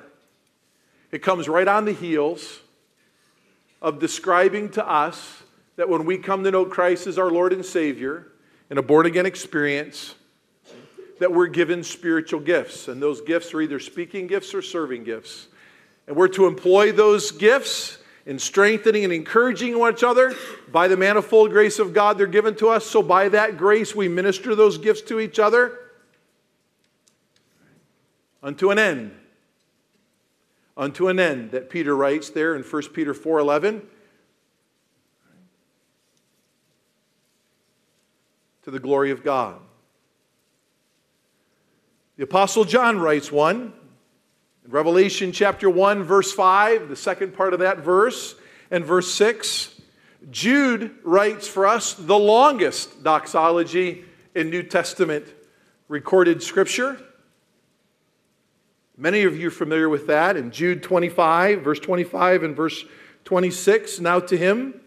It 1.12 1.22
comes 1.22 1.48
right 1.48 1.68
on 1.68 1.84
the 1.84 1.92
heels 1.92 2.58
of 3.80 4.00
describing 4.00 4.70
to 4.70 4.84
us 4.84 5.44
that 5.76 5.88
when 5.88 6.06
we 6.06 6.18
come 6.18 6.42
to 6.42 6.50
know 6.50 6.64
Christ 6.64 7.06
as 7.06 7.20
our 7.20 7.30
Lord 7.30 7.52
and 7.52 7.64
Savior 7.64 8.26
in 8.68 8.78
a 8.78 8.82
born 8.82 9.06
again 9.06 9.26
experience, 9.26 10.16
that 11.20 11.32
we're 11.32 11.46
given 11.46 11.84
spiritual 11.84 12.40
gifts. 12.40 12.88
And 12.88 13.00
those 13.00 13.20
gifts 13.20 13.54
are 13.54 13.60
either 13.60 13.78
speaking 13.78 14.26
gifts 14.26 14.54
or 14.54 14.62
serving 14.62 15.04
gifts. 15.04 15.46
And 16.08 16.16
we're 16.16 16.26
to 16.28 16.48
employ 16.48 16.90
those 16.90 17.30
gifts 17.30 17.98
in 18.26 18.38
strengthening 18.38 19.04
and 19.04 19.12
encouraging 19.12 19.78
one 19.78 19.94
another 19.96 20.34
by 20.70 20.88
the 20.88 20.96
manifold 20.96 21.50
grace 21.50 21.78
of 21.78 21.92
God 21.92 22.18
they're 22.18 22.26
given 22.26 22.54
to 22.56 22.68
us. 22.68 22.86
So, 22.86 23.02
by 23.02 23.28
that 23.30 23.56
grace, 23.56 23.94
we 23.94 24.08
minister 24.08 24.54
those 24.54 24.78
gifts 24.78 25.02
to 25.02 25.20
each 25.20 25.38
other 25.38 25.78
unto 28.42 28.70
an 28.70 28.78
end 28.78 29.12
unto 30.76 31.08
an 31.08 31.18
end 31.18 31.50
that 31.50 31.70
Peter 31.70 31.94
writes 31.94 32.30
there 32.30 32.54
in 32.54 32.62
1 32.62 32.92
Peter 32.92 33.14
4:11 33.14 33.82
to 38.62 38.70
the 38.70 38.78
glory 38.78 39.10
of 39.10 39.22
God. 39.22 39.60
The 42.16 42.24
apostle 42.24 42.64
John 42.64 43.00
writes 43.00 43.32
one 43.32 43.72
in 44.64 44.70
Revelation 44.70 45.32
chapter 45.32 45.68
1 45.68 46.02
verse 46.04 46.32
5, 46.32 46.88
the 46.88 46.96
second 46.96 47.34
part 47.34 47.52
of 47.52 47.60
that 47.60 47.78
verse, 47.78 48.34
and 48.70 48.84
verse 48.84 49.12
6. 49.14 49.80
Jude 50.30 50.94
writes 51.02 51.48
for 51.48 51.66
us 51.66 51.94
the 51.94 52.18
longest 52.18 53.02
doxology 53.02 54.04
in 54.34 54.50
New 54.50 54.62
Testament 54.62 55.26
recorded 55.88 56.42
scripture. 56.42 56.98
Many 58.96 59.24
of 59.24 59.36
you 59.36 59.48
are 59.48 59.50
familiar 59.50 59.88
with 59.88 60.06
that 60.06 60.36
in 60.36 60.50
Jude 60.52 60.82
25, 60.82 61.62
verse 61.62 61.80
25 61.80 62.44
and 62.44 62.56
verse 62.56 62.84
26. 63.24 64.00
Now 64.00 64.20
to 64.20 64.36
him 64.36 64.80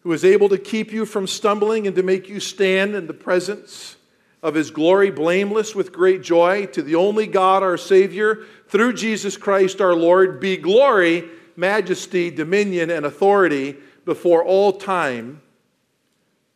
who 0.00 0.12
is 0.12 0.24
able 0.24 0.50
to 0.50 0.58
keep 0.58 0.92
you 0.92 1.06
from 1.06 1.26
stumbling 1.26 1.86
and 1.86 1.96
to 1.96 2.02
make 2.02 2.28
you 2.28 2.40
stand 2.40 2.94
in 2.94 3.06
the 3.06 3.14
presence 3.14 3.96
of 4.44 4.54
his 4.54 4.70
glory 4.70 5.10
blameless 5.10 5.74
with 5.74 5.90
great 5.90 6.22
joy, 6.22 6.66
to 6.66 6.82
the 6.82 6.96
only 6.96 7.26
God 7.26 7.62
our 7.62 7.78
Savior, 7.78 8.44
through 8.68 8.92
Jesus 8.92 9.38
Christ 9.38 9.80
our 9.80 9.94
Lord, 9.94 10.38
be 10.38 10.58
glory, 10.58 11.24
majesty, 11.56 12.30
dominion, 12.30 12.90
and 12.90 13.06
authority 13.06 13.74
before 14.04 14.44
all 14.44 14.72
time, 14.72 15.40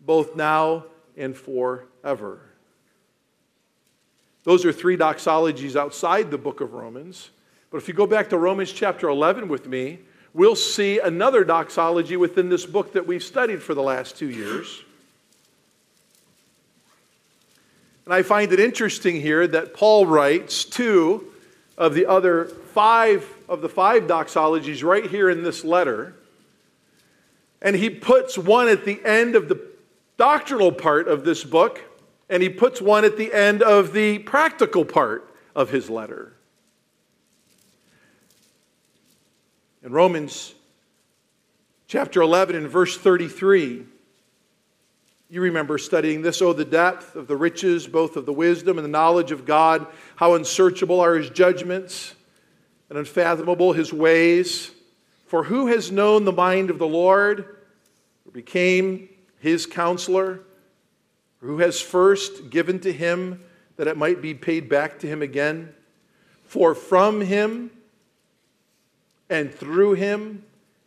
both 0.03 0.37
now 0.37 0.85
and 1.17 1.35
forever. 1.35 2.41
Those 4.45 4.67
are 4.67 4.73
three 4.73 4.99
doxologies 4.99 5.75
outside 5.75 6.31
the 6.31 6.37
book 6.37 6.61
of 6.61 6.75
Romans. 6.75 7.31
But 7.71 7.79
if 7.79 7.89
you 7.89 7.95
go 7.95 8.07
back 8.07 8.29
to 8.31 8.39
Romans 8.39 8.71
chapter 8.71 9.09
11 9.09 9.49
with 9.49 9.67
me, 9.67 10.01
we'll 10.35 10.57
see 10.57 10.99
another 10.99 11.43
doxology 11.43 12.19
within 12.19 12.51
this 12.51 12.67
book 12.67 12.93
that 12.93 13.07
we've 13.07 13.23
studied 13.23 13.63
for 13.63 13.73
the 13.73 13.83
last 13.83 14.19
two 14.19 14.29
years. 14.29 14.85
And 18.09 18.15
I 18.15 18.23
find 18.23 18.51
it 18.55 18.59
interesting 18.59 19.21
here 19.21 19.47
that 19.47 19.75
Paul 19.75 20.07
writes 20.07 20.65
two 20.65 21.31
of 21.77 21.93
the 21.93 22.07
other 22.07 22.47
five 22.47 23.23
of 23.51 23.61
the 23.61 23.69
five 23.69 24.05
doxologies 24.05 24.83
right 24.83 25.05
here 25.05 25.29
in 25.29 25.43
this 25.43 25.63
letter. 25.63 26.15
And 27.61 27.77
he 27.77 27.91
puts 27.91 28.39
one 28.39 28.67
at 28.67 28.87
the 28.87 28.99
end 29.05 29.37
of 29.37 29.51
the 29.51 29.61
doctrinal 30.17 30.73
part 30.73 31.07
of 31.07 31.27
this 31.27 31.45
book 31.45 31.83
and 32.31 32.43
he 32.43 32.49
puts 32.49 32.81
one 32.81 33.05
at 33.05 33.19
the 33.19 33.31
end 33.31 33.63
of 33.63 33.93
the 33.93 34.21
practical 34.21 34.87
part 34.87 35.31
of 35.55 35.69
his 35.69 35.91
letter. 35.91 36.33
In 39.83 39.93
Romans 39.93 40.55
chapter 41.89 42.23
11 42.23 42.57
and 42.57 42.71
verse 42.71 42.97
33, 42.97 43.85
you 45.31 45.41
remember 45.43 45.79
studying 45.79 46.23
this. 46.23 46.41
Oh, 46.41 46.53
the 46.53 46.65
depth 46.65 47.15
of 47.17 47.27
the 47.27 47.37
riches, 47.37 47.87
both 47.87 48.17
of 48.17 48.27
the 48.27 48.33
wisdom 48.33 48.79
and 48.79 48.85
the 48.85 48.91
knowledge 48.91 49.31
of 49.31 49.45
God. 49.45 49.87
How 50.17 50.35
unsearchable 50.35 51.01
are 51.01 51.17
his 51.17 51.31
judgments 51.31 52.15
and 52.89 52.99
unfathomable 52.99 53.73
his 53.73 53.93
ways. 53.93 54.71
For 55.27 55.45
who 55.45 55.67
has 55.67 55.93
known 55.93 56.25
the 56.25 56.33
mind 56.33 56.71
of 56.71 56.79
the 56.79 56.87
Lord, 56.87 57.41
or 58.27 58.33
became 58.33 59.09
his 59.39 59.67
counselor? 59.67 60.41
who 61.41 61.59
has 61.59 61.81
first 61.81 62.51
given 62.51 62.81
to 62.81 62.93
him 62.93 63.43
that 63.77 63.87
it 63.87 63.97
might 63.97 64.21
be 64.21 64.35
paid 64.35 64.69
back 64.69 64.99
to 65.01 65.07
him 65.07 65.23
again? 65.23 65.73
For 66.45 66.75
from 66.75 67.21
him 67.21 67.71
and 69.31 69.55
through 69.55 69.95
him 69.95 70.45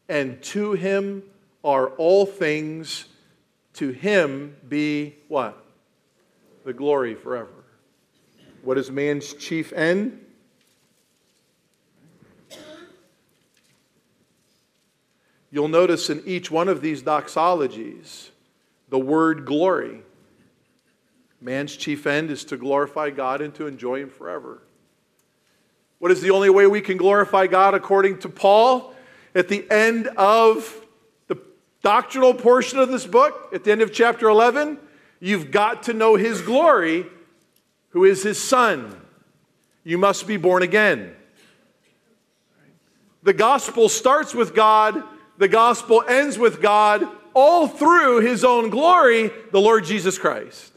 and 0.10 0.41
to 0.43 0.74
him 0.74 1.24
are 1.63 1.89
all 1.89 2.25
things. 2.25 3.05
To 3.75 3.90
him 3.90 4.56
be 4.68 5.16
what? 5.28 5.63
The 6.66 6.74
glory 6.74 7.16
forever. 7.16 7.50
What 8.63 8.78
is 8.78 8.92
man's 8.92 9.34
chief 9.34 9.74
end? 9.74 10.25
You'll 15.50 15.68
notice 15.68 16.10
in 16.10 16.24
each 16.25 16.50
one 16.50 16.70
of 16.70 16.82
these 16.82 17.04
doxologies 17.04 18.30
the 18.90 19.00
word 19.00 19.46
glory. 19.46 20.01
Man's 21.42 21.75
chief 21.75 22.06
end 22.06 22.30
is 22.30 22.46
to 22.46 22.58
glorify 22.58 23.10
God 23.10 23.42
and 23.42 23.54
to 23.56 23.68
enjoy 23.68 24.01
Him 24.01 24.10
forever. 24.10 24.62
What 26.00 26.12
is 26.12 26.22
the 26.22 26.32
only 26.32 26.50
way 26.50 26.68
we 26.68 26.82
can 26.82 26.98
glorify 26.98 27.48
God 27.48 27.74
according 27.74 28.20
to 28.20 28.30
Paul? 28.30 28.94
At 29.34 29.48
the 29.48 29.70
end 29.72 30.08
of 30.08 30.86
doctrinal 31.82 32.34
portion 32.34 32.80
of 32.80 32.90
this 32.90 33.06
book, 33.06 33.50
at 33.54 33.64
the 33.64 33.72
end 33.72 33.82
of 33.82 33.92
chapter 33.92 34.30
11, 34.30 34.78
you've 35.20 35.52
got 35.52 35.84
to 35.84 35.94
know 35.94 36.16
His 36.16 36.42
glory, 36.42 37.06
who 37.90 38.06
is 38.06 38.24
His 38.24 38.42
Son. 38.42 39.00
You 39.84 39.98
must 39.98 40.28
be 40.28 40.38
born 40.38 40.64
again. 40.64 41.16
The 43.24 43.34
gospel 43.34 43.90
starts 43.90 44.34
with 44.34 44.56
God, 44.56 45.04
the 45.38 45.48
gospel 45.48 46.04
ends 46.08 46.38
with 46.38 46.62
God, 46.62 47.08
all 47.34 47.68
through 47.68 48.22
His 48.22 48.44
own 48.44 48.70
glory, 48.70 49.32
the 49.52 49.62
Lord 49.62 49.86
Jesus 49.86 50.18
Christ. 50.18 50.72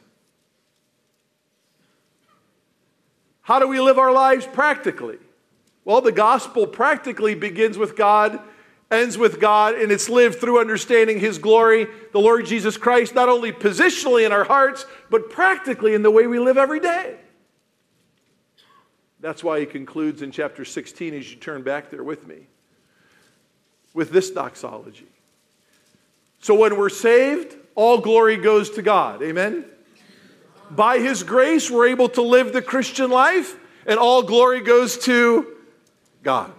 How 3.42 3.58
do 3.58 3.68
we 3.68 3.78
live 3.78 3.98
our 3.98 4.12
lives 4.12 4.46
practically? 4.46 5.18
Well, 5.84 6.00
the 6.00 6.12
gospel 6.12 6.66
practically 6.66 7.34
begins 7.34 7.76
with 7.76 7.94
God, 7.94 8.40
ends 8.90 9.18
with 9.18 9.40
God, 9.40 9.74
and 9.74 9.90
it's 9.90 10.08
lived 10.08 10.40
through 10.40 10.60
understanding 10.60 11.18
His 11.18 11.38
glory, 11.38 11.86
the 12.12 12.20
Lord 12.20 12.46
Jesus 12.46 12.76
Christ, 12.76 13.14
not 13.14 13.28
only 13.28 13.52
positionally 13.52 14.24
in 14.24 14.32
our 14.32 14.44
hearts, 14.44 14.86
but 15.10 15.30
practically 15.30 15.94
in 15.94 16.02
the 16.02 16.10
way 16.10 16.26
we 16.26 16.38
live 16.38 16.58
every 16.58 16.80
day. 16.80 17.16
That's 19.20 19.42
why 19.42 19.60
he 19.60 19.66
concludes 19.66 20.20
in 20.20 20.30
chapter 20.30 20.64
16, 20.64 21.14
as 21.14 21.30
you 21.30 21.36
turn 21.36 21.62
back 21.62 21.90
there 21.90 22.04
with 22.04 22.26
me, 22.26 22.46
with 23.94 24.10
this 24.10 24.30
doxology. 24.30 25.08
So 26.40 26.54
when 26.54 26.76
we're 26.76 26.90
saved, 26.90 27.56
all 27.74 27.98
glory 27.98 28.36
goes 28.36 28.68
to 28.70 28.82
God. 28.82 29.22
Amen? 29.22 29.64
by 30.70 30.98
His 30.98 31.22
grace, 31.22 31.70
we're 31.70 31.88
able 31.88 32.08
to 32.10 32.22
live 32.22 32.52
the 32.52 32.62
Christian 32.62 33.10
life, 33.10 33.56
and 33.86 33.98
all 33.98 34.22
glory 34.22 34.60
goes 34.60 34.98
to 34.98 35.56
God. 36.22 36.52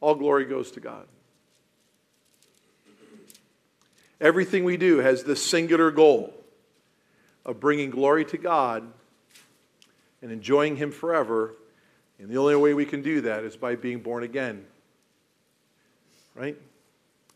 All 0.00 0.14
glory 0.14 0.44
goes 0.44 0.70
to 0.72 0.80
God. 0.80 1.06
Everything 4.20 4.64
we 4.64 4.76
do 4.76 4.98
has 4.98 5.24
this 5.24 5.44
singular 5.44 5.90
goal 5.90 6.34
of 7.44 7.60
bringing 7.60 7.90
glory 7.90 8.24
to 8.26 8.38
God 8.38 8.84
and 10.22 10.32
enjoying 10.32 10.76
Him 10.76 10.90
forever. 10.90 11.54
And 12.18 12.28
the 12.28 12.36
only 12.36 12.56
way 12.56 12.74
we 12.74 12.84
can 12.84 13.00
do 13.00 13.20
that 13.22 13.44
is 13.44 13.56
by 13.56 13.76
being 13.76 14.00
born 14.00 14.24
again. 14.24 14.64
Right? 16.34 16.56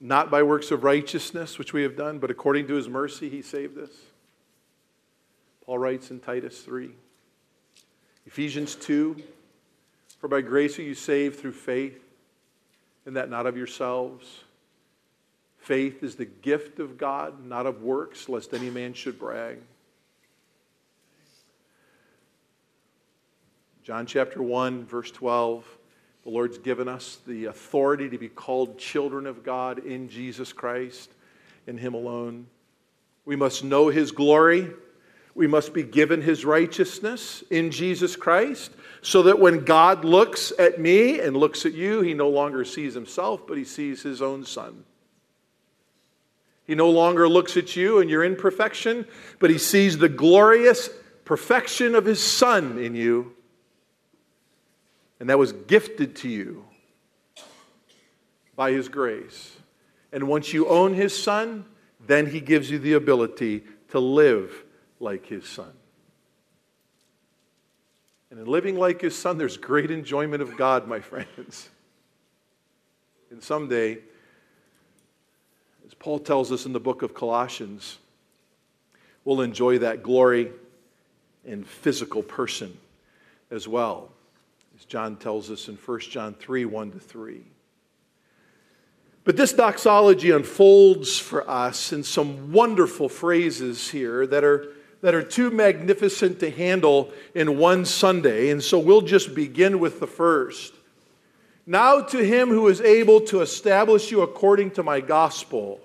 Not 0.00 0.30
by 0.30 0.42
works 0.42 0.72
of 0.72 0.82
righteousness, 0.82 1.58
which 1.58 1.72
we 1.72 1.82
have 1.82 1.96
done, 1.96 2.18
but 2.18 2.30
according 2.30 2.66
to 2.68 2.74
His 2.74 2.88
mercy, 2.88 3.28
He 3.28 3.42
saved 3.42 3.78
us. 3.78 3.90
Paul 5.64 5.78
writes 5.78 6.10
in 6.10 6.18
Titus 6.18 6.60
3. 6.62 6.90
Ephesians 8.26 8.74
2 8.74 9.22
For 10.18 10.26
by 10.26 10.40
grace 10.40 10.78
are 10.80 10.82
you 10.82 10.94
saved 10.94 11.38
through 11.38 11.52
faith, 11.52 12.01
and 13.06 13.16
that 13.16 13.30
not 13.30 13.46
of 13.46 13.56
yourselves. 13.56 14.44
Faith 15.58 16.02
is 16.02 16.16
the 16.16 16.24
gift 16.24 16.80
of 16.80 16.98
God, 16.98 17.46
not 17.46 17.66
of 17.66 17.82
works, 17.82 18.28
lest 18.28 18.52
any 18.52 18.70
man 18.70 18.94
should 18.94 19.18
brag. 19.18 19.58
John 23.82 24.06
chapter 24.06 24.42
1, 24.42 24.86
verse 24.86 25.10
12. 25.10 25.66
The 26.24 26.30
Lord's 26.30 26.58
given 26.58 26.88
us 26.88 27.18
the 27.26 27.46
authority 27.46 28.08
to 28.08 28.18
be 28.18 28.28
called 28.28 28.78
children 28.78 29.26
of 29.26 29.42
God 29.42 29.80
in 29.80 30.08
Jesus 30.08 30.52
Christ, 30.52 31.10
in 31.66 31.78
Him 31.78 31.94
alone. 31.94 32.46
We 33.24 33.34
must 33.34 33.64
know 33.64 33.88
His 33.88 34.12
glory 34.12 34.70
we 35.34 35.46
must 35.46 35.72
be 35.72 35.82
given 35.82 36.20
his 36.20 36.44
righteousness 36.44 37.42
in 37.50 37.70
Jesus 37.70 38.16
Christ 38.16 38.70
so 39.00 39.22
that 39.22 39.38
when 39.38 39.64
God 39.64 40.04
looks 40.04 40.52
at 40.58 40.78
me 40.78 41.20
and 41.20 41.36
looks 41.36 41.64
at 41.64 41.72
you, 41.72 42.02
he 42.02 42.14
no 42.14 42.28
longer 42.28 42.64
sees 42.64 42.94
himself, 42.94 43.46
but 43.46 43.56
he 43.56 43.64
sees 43.64 44.02
his 44.02 44.20
own 44.20 44.44
son. 44.44 44.84
He 46.64 46.74
no 46.74 46.90
longer 46.90 47.28
looks 47.28 47.56
at 47.56 47.74
you 47.74 47.98
and 47.98 48.08
your 48.08 48.24
imperfection, 48.24 49.06
but 49.40 49.50
he 49.50 49.58
sees 49.58 49.98
the 49.98 50.08
glorious 50.08 50.88
perfection 51.24 51.94
of 51.94 52.04
his 52.04 52.22
son 52.22 52.78
in 52.78 52.94
you. 52.94 53.34
And 55.18 55.28
that 55.30 55.38
was 55.38 55.52
gifted 55.52 56.16
to 56.16 56.28
you 56.28 56.64
by 58.54 58.72
his 58.72 58.88
grace. 58.88 59.56
And 60.12 60.28
once 60.28 60.52
you 60.52 60.68
own 60.68 60.94
his 60.94 61.20
son, 61.20 61.64
then 62.06 62.26
he 62.26 62.40
gives 62.40 62.70
you 62.70 62.78
the 62.78 62.92
ability 62.92 63.64
to 63.90 63.98
live 63.98 64.61
like 65.02 65.26
his 65.26 65.46
son. 65.46 65.72
And 68.30 68.40
in 68.40 68.46
living 68.46 68.78
like 68.78 69.02
his 69.02 69.18
son, 69.18 69.36
there's 69.36 69.58
great 69.58 69.90
enjoyment 69.90 70.40
of 70.40 70.56
God, 70.56 70.88
my 70.88 71.00
friends. 71.10 71.68
And 73.30 73.42
someday, 73.42 73.98
as 75.86 75.92
Paul 75.94 76.18
tells 76.18 76.50
us 76.52 76.64
in 76.64 76.72
the 76.72 76.80
book 76.80 77.02
of 77.02 77.12
Colossians, 77.12 77.98
we'll 79.24 79.42
enjoy 79.42 79.78
that 79.80 80.02
glory 80.02 80.50
in 81.44 81.64
physical 81.64 82.22
person 82.22 82.76
as 83.50 83.68
well, 83.68 84.10
as 84.78 84.84
John 84.84 85.16
tells 85.16 85.50
us 85.50 85.68
in 85.68 85.76
1 85.76 86.00
John 86.00 86.34
3 86.34 86.64
1 86.64 86.92
to 86.92 86.98
3. 86.98 87.42
But 89.24 89.36
this 89.36 89.52
doxology 89.52 90.30
unfolds 90.30 91.18
for 91.18 91.48
us 91.48 91.92
in 91.92 92.02
some 92.02 92.52
wonderful 92.52 93.08
phrases 93.08 93.90
here 93.90 94.26
that 94.26 94.42
are 94.42 94.72
that 95.02 95.14
are 95.14 95.22
too 95.22 95.50
magnificent 95.50 96.40
to 96.40 96.50
handle 96.50 97.12
in 97.34 97.58
one 97.58 97.84
Sunday, 97.84 98.50
and 98.50 98.62
so 98.62 98.78
we'll 98.78 99.02
just 99.02 99.34
begin 99.34 99.78
with 99.78 100.00
the 100.00 100.06
first. 100.06 100.72
Now 101.66 102.00
to 102.00 102.18
him 102.18 102.48
who 102.48 102.68
is 102.68 102.80
able 102.80 103.20
to 103.22 103.40
establish 103.40 104.10
you 104.10 104.22
according 104.22 104.70
to 104.72 104.82
my 104.82 105.00
gospel. 105.00 105.80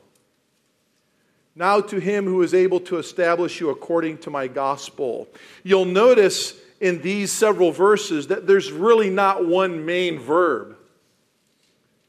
Now 1.56 1.82
to 1.82 2.00
him 2.00 2.26
who 2.26 2.44
is 2.44 2.54
able 2.54 2.80
to 2.82 2.98
establish 2.98 3.60
you 3.60 3.70
according 3.70 4.20
to 4.20 4.30
my 4.30 4.48
gospel. 4.48 5.28
You'll 5.64 5.86
notice 5.86 6.54
in 6.80 7.02
these 7.02 7.32
several 7.32 7.72
verses 7.72 8.28
that 8.28 8.46
there's 8.46 8.72
really 8.72 9.10
not 9.10 9.48
one 9.48 9.86
main 9.86 10.20
verb. 10.20 10.78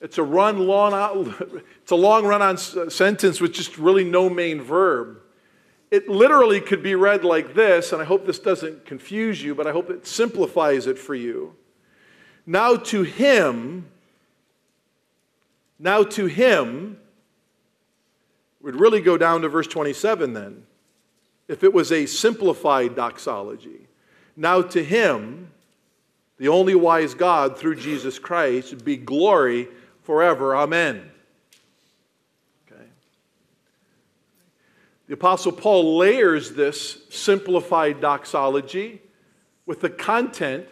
It's 0.00 0.18
a 0.18 0.22
run 0.22 0.58
long 0.66 0.92
it's 1.82 1.90
a 1.90 1.96
long 1.96 2.26
run 2.26 2.42
on 2.42 2.58
sentence 2.58 3.40
with 3.40 3.54
just 3.54 3.78
really 3.78 4.04
no 4.04 4.28
main 4.28 4.60
verb. 4.60 5.20
It 5.90 6.08
literally 6.08 6.60
could 6.60 6.82
be 6.82 6.94
read 6.94 7.24
like 7.24 7.54
this, 7.54 7.92
and 7.92 8.02
I 8.02 8.04
hope 8.04 8.26
this 8.26 8.38
doesn't 8.38 8.84
confuse 8.84 9.42
you, 9.42 9.54
but 9.54 9.66
I 9.66 9.72
hope 9.72 9.88
it 9.90 10.06
simplifies 10.06 10.86
it 10.86 10.98
for 10.98 11.14
you. 11.14 11.54
Now 12.46 12.76
to 12.76 13.02
him, 13.02 13.86
now 15.78 16.02
to 16.02 16.26
him, 16.26 16.98
would 18.60 18.76
really 18.78 19.00
go 19.00 19.16
down 19.16 19.42
to 19.42 19.48
verse 19.48 19.66
27 19.66 20.34
then, 20.34 20.64
if 21.46 21.64
it 21.64 21.72
was 21.72 21.92
a 21.92 22.04
simplified 22.06 22.94
doxology. 22.94 23.86
Now 24.36 24.60
to 24.62 24.84
him, 24.84 25.50
the 26.36 26.48
only 26.48 26.74
wise 26.74 27.14
God 27.14 27.58
through 27.58 27.76
Jesus 27.76 28.18
Christ, 28.18 28.84
be 28.84 28.96
glory 28.96 29.68
forever. 30.02 30.54
Amen. 30.54 31.10
The 35.08 35.14
Apostle 35.14 35.52
Paul 35.52 35.96
layers 35.96 36.52
this 36.52 36.98
simplified 37.08 37.98
doxology 38.02 39.00
with 39.64 39.80
the 39.80 39.88
content 39.88 40.66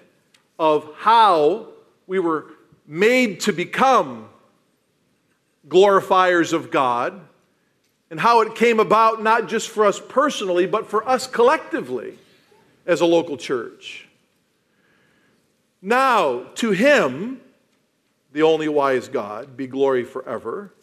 of 0.58 0.90
how 0.98 1.68
we 2.06 2.18
were 2.18 2.44
made 2.86 3.40
to 3.40 3.52
become 3.54 4.28
glorifiers 5.66 6.52
of 6.52 6.70
God 6.70 7.18
and 8.10 8.20
how 8.20 8.42
it 8.42 8.54
came 8.54 8.78
about 8.78 9.22
not 9.22 9.48
just 9.48 9.70
for 9.70 9.86
us 9.86 9.98
personally, 10.06 10.66
but 10.66 10.86
for 10.86 11.08
us 11.08 11.26
collectively 11.26 12.18
as 12.84 13.00
a 13.00 13.06
local 13.06 13.38
church. 13.38 14.06
Now, 15.80 16.44
to 16.56 16.72
him, 16.72 17.40
the 18.34 18.42
only 18.42 18.68
wise 18.68 19.08
God, 19.08 19.56
be 19.56 19.66
glory 19.66 20.04
forever. 20.04 20.74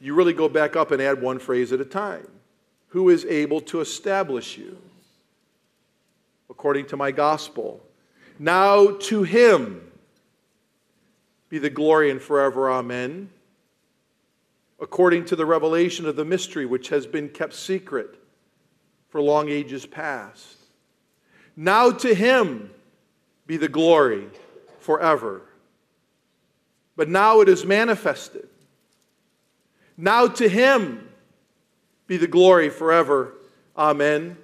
You 0.00 0.14
really 0.14 0.32
go 0.32 0.48
back 0.48 0.74
up 0.74 0.90
and 0.90 1.00
add 1.00 1.22
one 1.22 1.38
phrase 1.38 1.72
at 1.72 1.80
a 1.80 1.84
time 1.84 2.26
who 2.90 3.08
is 3.08 3.24
able 3.24 3.60
to 3.60 3.80
establish 3.80 4.56
you 4.56 4.76
according 6.48 6.86
to 6.86 6.96
my 6.96 7.10
gospel. 7.10 7.80
Now 8.38 8.92
to 8.92 9.22
him 9.22 9.80
be 11.48 11.58
the 11.58 11.70
glory 11.70 12.10
and 12.10 12.20
forever. 12.22 12.70
Amen. 12.70 13.30
According 14.80 15.24
to 15.26 15.36
the 15.36 15.46
revelation 15.46 16.06
of 16.06 16.16
the 16.16 16.24
mystery 16.24 16.66
which 16.66 16.88
has 16.88 17.06
been 17.06 17.28
kept 17.28 17.54
secret 17.54 18.16
for 19.08 19.20
long 19.20 19.48
ages 19.48 19.86
past. 19.86 20.56
Now 21.56 21.90
to 21.90 22.14
him 22.14 22.70
be 23.46 23.56
the 23.56 23.68
glory 23.68 24.26
forever. 24.80 25.42
but 26.96 27.08
now 27.08 27.40
it 27.40 27.48
is 27.48 27.64
manifested. 27.64 28.48
Now 29.96 30.26
to 30.26 30.48
him 30.48 31.09
be 32.10 32.16
the 32.16 32.26
glory 32.26 32.70
forever. 32.70 33.34
Amen. 33.78 34.36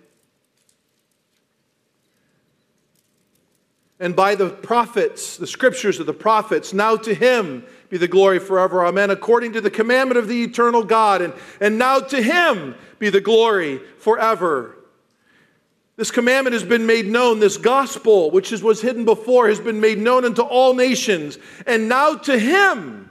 And 3.98 4.14
by 4.14 4.36
the 4.36 4.50
prophets, 4.50 5.36
the 5.36 5.48
scriptures 5.48 5.98
of 5.98 6.06
the 6.06 6.12
prophets, 6.12 6.72
now 6.72 6.94
to 6.98 7.12
him 7.12 7.64
be 7.88 7.96
the 7.96 8.06
glory 8.06 8.38
forever. 8.38 8.86
Amen. 8.86 9.10
According 9.10 9.54
to 9.54 9.60
the 9.60 9.68
commandment 9.68 10.16
of 10.16 10.28
the 10.28 10.44
eternal 10.44 10.84
God. 10.84 11.22
And, 11.22 11.32
and 11.60 11.76
now 11.76 11.98
to 11.98 12.22
him 12.22 12.76
be 13.00 13.10
the 13.10 13.20
glory 13.20 13.80
forever. 13.98 14.76
This 15.96 16.12
commandment 16.12 16.54
has 16.54 16.62
been 16.62 16.86
made 16.86 17.06
known. 17.06 17.40
This 17.40 17.56
gospel, 17.56 18.30
which 18.30 18.52
is, 18.52 18.62
was 18.62 18.80
hidden 18.80 19.04
before, 19.04 19.48
has 19.48 19.58
been 19.58 19.80
made 19.80 19.98
known 19.98 20.24
unto 20.24 20.42
all 20.42 20.72
nations. 20.72 21.36
And 21.66 21.88
now 21.88 22.14
to 22.14 22.38
him 22.38 23.10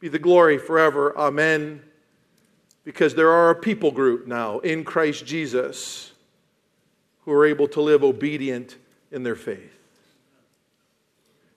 be 0.00 0.08
the 0.08 0.18
glory 0.18 0.58
forever. 0.58 1.16
Amen. 1.16 1.82
Because 2.84 3.14
there 3.14 3.30
are 3.30 3.50
a 3.50 3.54
people 3.54 3.90
group 3.90 4.26
now 4.26 4.58
in 4.60 4.84
Christ 4.84 5.26
Jesus 5.26 6.12
who 7.24 7.32
are 7.32 7.46
able 7.46 7.68
to 7.68 7.80
live 7.80 8.02
obedient 8.02 8.76
in 9.10 9.22
their 9.22 9.36
faith. 9.36 9.72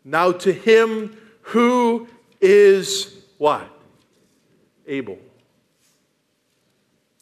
Now 0.04 0.32
to 0.32 0.52
him 0.52 1.18
who 1.42 2.08
is 2.42 3.16
what? 3.38 3.70
Able. 4.86 5.18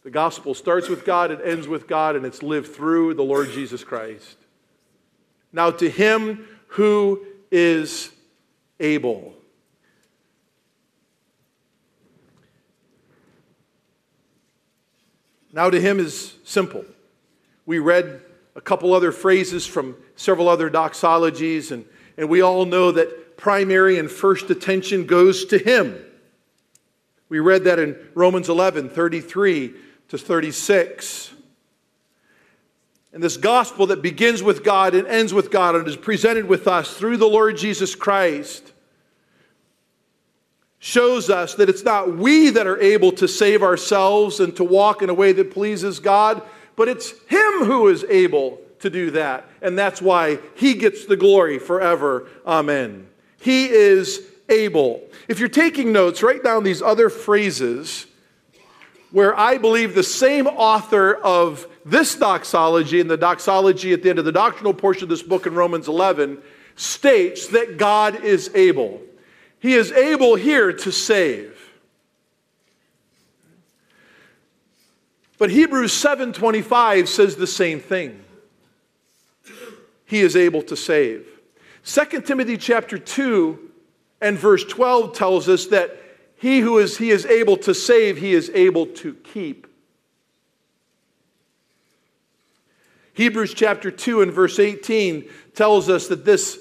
The 0.03 0.09
gospel 0.09 0.55
starts 0.55 0.89
with 0.89 1.05
God, 1.05 1.29
it 1.29 1.41
ends 1.43 1.67
with 1.67 1.87
God, 1.87 2.15
and 2.15 2.25
it's 2.25 2.41
lived 2.41 2.73
through 2.73 3.13
the 3.13 3.23
Lord 3.23 3.51
Jesus 3.51 3.83
Christ. 3.83 4.37
Now 5.53 5.69
to 5.71 5.89
him 5.89 6.47
who 6.67 7.23
is 7.51 8.09
able. 8.79 9.35
Now 15.53 15.69
to 15.69 15.79
him 15.79 15.99
is 15.99 16.35
simple. 16.43 16.85
We 17.65 17.79
read 17.79 18.21
a 18.55 18.61
couple 18.61 18.93
other 18.93 19.11
phrases 19.11 19.65
from 19.65 19.95
several 20.15 20.47
other 20.47 20.69
doxologies, 20.69 21.71
and, 21.71 21.85
and 22.17 22.29
we 22.29 22.41
all 22.41 22.65
know 22.65 22.91
that 22.91 23.37
primary 23.37 23.97
and 23.97 24.09
first 24.09 24.49
attention 24.49 25.05
goes 25.05 25.45
to 25.45 25.57
him. 25.57 25.97
We 27.29 27.39
read 27.39 27.63
that 27.63 27.79
in 27.79 27.97
Romans 28.13 28.49
11 28.49 28.89
33 28.89 29.73
to 30.09 30.17
36. 30.17 31.33
And 33.13 33.21
this 33.21 33.37
gospel 33.37 33.87
that 33.87 34.01
begins 34.01 34.41
with 34.41 34.63
God 34.63 34.95
and 34.95 35.07
ends 35.07 35.33
with 35.33 35.51
God 35.51 35.75
and 35.75 35.87
is 35.87 35.97
presented 35.97 36.47
with 36.47 36.67
us 36.67 36.93
through 36.95 37.17
the 37.17 37.27
Lord 37.27 37.57
Jesus 37.57 37.93
Christ 37.93 38.71
shows 40.81 41.29
us 41.29 41.53
that 41.55 41.69
it's 41.69 41.83
not 41.83 42.17
we 42.17 42.49
that 42.49 42.65
are 42.65 42.81
able 42.81 43.11
to 43.11 43.27
save 43.27 43.61
ourselves 43.61 44.39
and 44.39 44.55
to 44.55 44.63
walk 44.63 45.03
in 45.03 45.09
a 45.09 45.13
way 45.13 45.31
that 45.31 45.51
pleases 45.51 45.99
God, 45.99 46.41
but 46.75 46.89
it's 46.89 47.11
Him 47.27 47.65
who 47.65 47.87
is 47.87 48.03
able 48.05 48.59
to 48.79 48.89
do 48.89 49.11
that. 49.11 49.47
And 49.61 49.77
that's 49.77 50.01
why 50.01 50.39
He 50.55 50.73
gets 50.73 51.05
the 51.05 51.15
glory 51.15 51.59
forever. 51.59 52.27
Amen. 52.47 53.07
He 53.39 53.67
is 53.67 54.25
able. 54.49 55.07
If 55.27 55.39
you're 55.39 55.49
taking 55.49 55.93
notes, 55.93 56.23
write 56.23 56.43
down 56.43 56.63
these 56.63 56.81
other 56.81 57.11
phrases 57.11 58.07
where 59.11 59.37
I 59.37 59.59
believe 59.59 59.93
the 59.93 60.01
same 60.01 60.47
author 60.47 61.13
of 61.13 61.67
this 61.85 62.15
doxology 62.15 62.99
and 62.99 63.09
the 63.09 63.17
doxology 63.17 63.93
at 63.93 64.01
the 64.01 64.09
end 64.09 64.17
of 64.17 64.25
the 64.25 64.31
doctrinal 64.31 64.73
portion 64.73 65.03
of 65.03 65.09
this 65.09 65.21
book 65.21 65.45
in 65.45 65.53
Romans 65.53 65.87
11 65.87 66.41
states 66.75 67.49
that 67.49 67.77
God 67.77 68.23
is 68.23 68.49
able. 68.55 68.99
He 69.61 69.75
is 69.75 69.91
able 69.91 70.35
here 70.35 70.73
to 70.73 70.91
save. 70.91 71.55
But 75.37 75.51
Hebrews 75.51 75.93
7:25 75.93 77.07
says 77.07 77.35
the 77.35 77.47
same 77.47 77.79
thing. 77.79 78.23
He 80.05 80.21
is 80.21 80.35
able 80.35 80.63
to 80.63 80.75
save. 80.75 81.27
2 81.83 82.21
Timothy 82.21 82.57
chapter 82.57 82.97
2 82.97 83.71
and 84.19 84.37
verse 84.37 84.63
12 84.65 85.13
tells 85.15 85.47
us 85.47 85.67
that 85.67 85.95
he 86.35 86.59
who 86.59 86.79
is 86.79 86.97
he 86.97 87.11
is 87.11 87.25
able 87.27 87.57
to 87.57 87.73
save, 87.75 88.17
he 88.17 88.33
is 88.33 88.49
able 88.55 88.87
to 88.87 89.13
keep. 89.13 89.67
Hebrews 93.13 93.53
chapter 93.53 93.91
2 93.91 94.23
and 94.23 94.33
verse 94.33 94.57
18 94.57 95.29
tells 95.53 95.87
us 95.87 96.07
that 96.07 96.25
this 96.25 96.59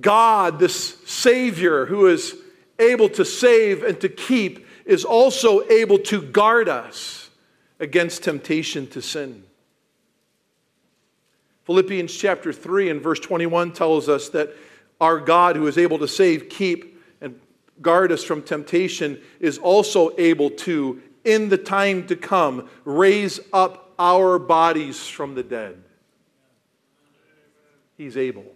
God, 0.00 0.58
this 0.58 0.96
Savior 1.04 1.86
who 1.86 2.06
is 2.06 2.36
able 2.78 3.08
to 3.10 3.24
save 3.24 3.82
and 3.82 4.00
to 4.00 4.08
keep, 4.08 4.66
is 4.84 5.04
also 5.04 5.68
able 5.68 5.98
to 5.98 6.22
guard 6.22 6.68
us 6.68 7.30
against 7.78 8.24
temptation 8.24 8.86
to 8.88 9.02
sin. 9.02 9.44
Philippians 11.64 12.14
chapter 12.14 12.52
3 12.52 12.90
and 12.90 13.00
verse 13.00 13.20
21 13.20 13.72
tells 13.72 14.08
us 14.08 14.28
that 14.30 14.56
our 15.00 15.20
God, 15.20 15.56
who 15.56 15.66
is 15.66 15.78
able 15.78 15.98
to 15.98 16.08
save, 16.08 16.48
keep, 16.48 17.00
and 17.20 17.38
guard 17.80 18.10
us 18.12 18.24
from 18.24 18.42
temptation, 18.42 19.20
is 19.40 19.58
also 19.58 20.14
able 20.18 20.50
to, 20.50 21.00
in 21.24 21.48
the 21.48 21.58
time 21.58 22.06
to 22.06 22.16
come, 22.16 22.68
raise 22.84 23.40
up 23.52 23.92
our 23.98 24.38
bodies 24.38 25.06
from 25.06 25.34
the 25.34 25.42
dead. 25.42 25.82
He's 27.96 28.16
able. 28.16 28.46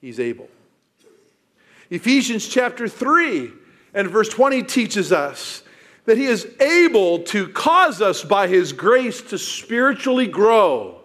He's 0.00 0.20
able. 0.20 0.48
Ephesians 1.90 2.46
chapter 2.46 2.88
3 2.88 3.50
and 3.94 4.08
verse 4.08 4.28
20 4.28 4.62
teaches 4.64 5.12
us 5.12 5.62
that 6.04 6.18
He 6.18 6.26
is 6.26 6.46
able 6.60 7.20
to 7.24 7.48
cause 7.48 8.00
us 8.00 8.22
by 8.22 8.48
His 8.48 8.72
grace 8.72 9.22
to 9.22 9.38
spiritually 9.38 10.26
grow. 10.26 11.00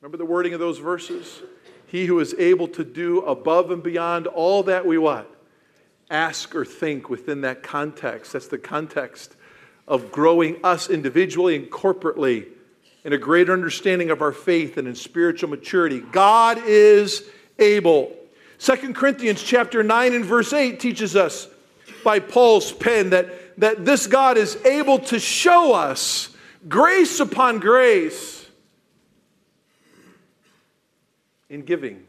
Remember 0.00 0.18
the 0.18 0.24
wording 0.24 0.52
of 0.52 0.60
those 0.60 0.78
verses? 0.78 1.42
He 1.86 2.06
who 2.06 2.18
is 2.20 2.34
able 2.38 2.68
to 2.68 2.84
do 2.84 3.20
above 3.20 3.70
and 3.70 3.82
beyond 3.82 4.26
all 4.26 4.64
that 4.64 4.84
we 4.84 4.98
what? 4.98 5.30
Ask 6.10 6.54
or 6.54 6.64
think 6.64 7.08
within 7.08 7.40
that 7.42 7.62
context. 7.62 8.32
That's 8.32 8.48
the 8.48 8.58
context 8.58 9.36
of 9.86 10.12
growing 10.12 10.56
us 10.64 10.90
individually 10.90 11.56
and 11.56 11.70
corporately 11.70 12.48
in 13.04 13.12
a 13.12 13.18
greater 13.18 13.52
understanding 13.52 14.10
of 14.10 14.22
our 14.22 14.32
faith 14.32 14.78
and 14.78 14.88
in 14.88 14.94
spiritual 14.94 15.50
maturity. 15.50 16.00
God 16.00 16.58
is 16.64 17.22
able. 17.58 18.16
2 18.58 18.94
Corinthians 18.94 19.42
chapter 19.42 19.82
9 19.82 20.14
and 20.14 20.24
verse 20.24 20.52
8 20.52 20.80
teaches 20.80 21.14
us 21.14 21.46
by 22.02 22.18
Paul's 22.18 22.72
pen 22.72 23.10
that, 23.10 23.58
that 23.60 23.84
this 23.84 24.06
God 24.06 24.38
is 24.38 24.56
able 24.64 24.98
to 25.00 25.18
show 25.18 25.74
us 25.74 26.30
grace 26.66 27.20
upon 27.20 27.58
grace 27.58 28.46
in 31.50 31.62
giving. 31.62 32.04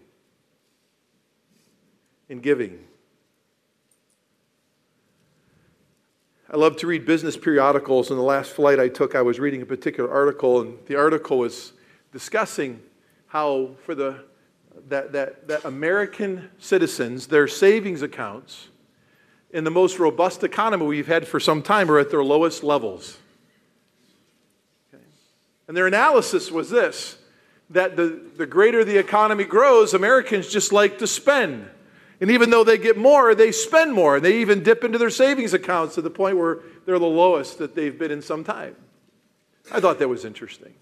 In 2.30 2.40
giving. 2.40 2.85
I 6.56 6.58
love 6.58 6.78
to 6.78 6.88
read 6.88 7.06
business 7.06 7.36
periodicals. 7.36 8.12
In 8.12 8.16
the 8.16 8.24
last 8.24 8.52
flight 8.52 8.80
I 8.80 8.88
took, 8.88 9.14
I 9.14 9.22
was 9.22 9.42
reading 9.42 9.62
a 9.62 9.66
particular 9.66 10.10
article, 10.10 10.62
and 10.62 10.78
the 10.86 10.96
article 10.96 11.38
was 11.38 11.74
discussing 12.14 12.82
how 13.28 13.72
for 13.84 13.94
the 13.94 14.24
that, 14.88 15.12
that, 15.12 15.50
that 15.50 15.66
American 15.66 16.50
citizens, 16.58 17.28
their 17.28 17.50
savings 17.50 18.02
accounts 18.02 18.70
in 19.52 19.66
the 19.66 19.70
most 19.70 20.00
robust 20.00 20.46
economy 20.46 20.86
we've 20.86 21.08
had 21.08 21.28
for 21.28 21.42
some 21.42 21.62
time 21.62 21.92
are 21.92 22.00
at 22.00 22.10
their 22.10 22.24
lowest 22.24 22.64
levels. 22.64 23.18
Okay. 24.94 25.04
And 25.68 25.76
their 25.76 25.88
analysis 25.88 26.54
was 26.54 26.70
this 26.70 27.18
that 27.70 27.98
the, 27.98 28.22
the 28.38 28.46
greater 28.46 28.86
the 28.86 28.98
economy 28.98 29.44
grows, 29.44 29.94
Americans 29.94 30.48
just 30.48 30.72
like 30.72 31.00
to 31.00 31.08
spend. 31.08 31.70
And 32.22 32.32
even 32.32 32.50
though 32.50 32.64
they 32.64 32.78
get 32.78 32.98
more, 32.98 33.36
they 33.36 33.52
spend 33.52 33.94
more. 33.94 34.16
And 34.16 34.26
they 34.26 34.40
even 34.40 34.64
dip 34.64 34.84
into 34.84 34.98
their 34.98 35.10
savings 35.10 35.54
accounts 35.54 35.96
to 35.96 36.02
the 36.02 36.10
point 36.10 36.38
where 36.38 36.60
they're 36.86 37.00
the 37.00 37.06
lowest 37.06 37.58
that 37.58 37.76
they've 37.76 37.98
been 37.98 38.12
in 38.12 38.22
some 38.22 38.44
time. 38.44 38.76
I 39.72 39.80
thought 39.80 40.00
that 40.00 40.08
was 40.08 40.26
interesting. 40.26 40.74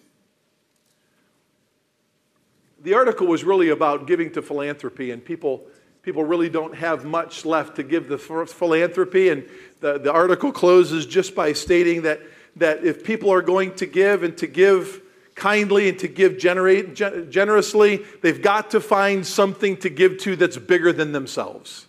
The 2.81 2.93
article 2.93 3.27
was 3.27 3.43
really 3.43 3.69
about 3.69 4.07
giving 4.07 4.31
to 4.33 4.41
philanthropy 4.41 5.11
and 5.11 5.23
people 5.23 5.65
people 6.03 6.25
really 6.25 6.49
don't 6.49 6.75
have 6.75 7.05
much 7.05 7.45
left 7.45 7.77
to 7.77 7.83
give 7.83 8.09
the 8.09 8.17
philanthropy. 8.17 9.29
And 9.29 9.49
the, 9.79 9.97
the 9.97 10.11
article 10.11 10.51
closes 10.51 11.05
just 11.05 11.33
by 11.33 11.53
stating 11.53 12.03
that, 12.03 12.21
that 12.57 12.83
if 12.83 13.03
people 13.03 13.31
are 13.31 13.41
going 13.41 13.73
to 13.75 13.85
give 13.85 14.21
and 14.21 14.37
to 14.37 14.47
give 14.47 15.01
kindly 15.35 15.89
and 15.89 15.99
to 15.99 16.07
give 16.07 16.37
generously, 16.37 18.05
they've 18.21 18.41
got 18.41 18.71
to 18.71 18.79
find 18.79 19.25
something 19.25 19.77
to 19.77 19.89
give 19.89 20.17
to 20.19 20.35
that's 20.35 20.57
bigger 20.57 20.93
than 20.93 21.11
themselves. 21.11 21.87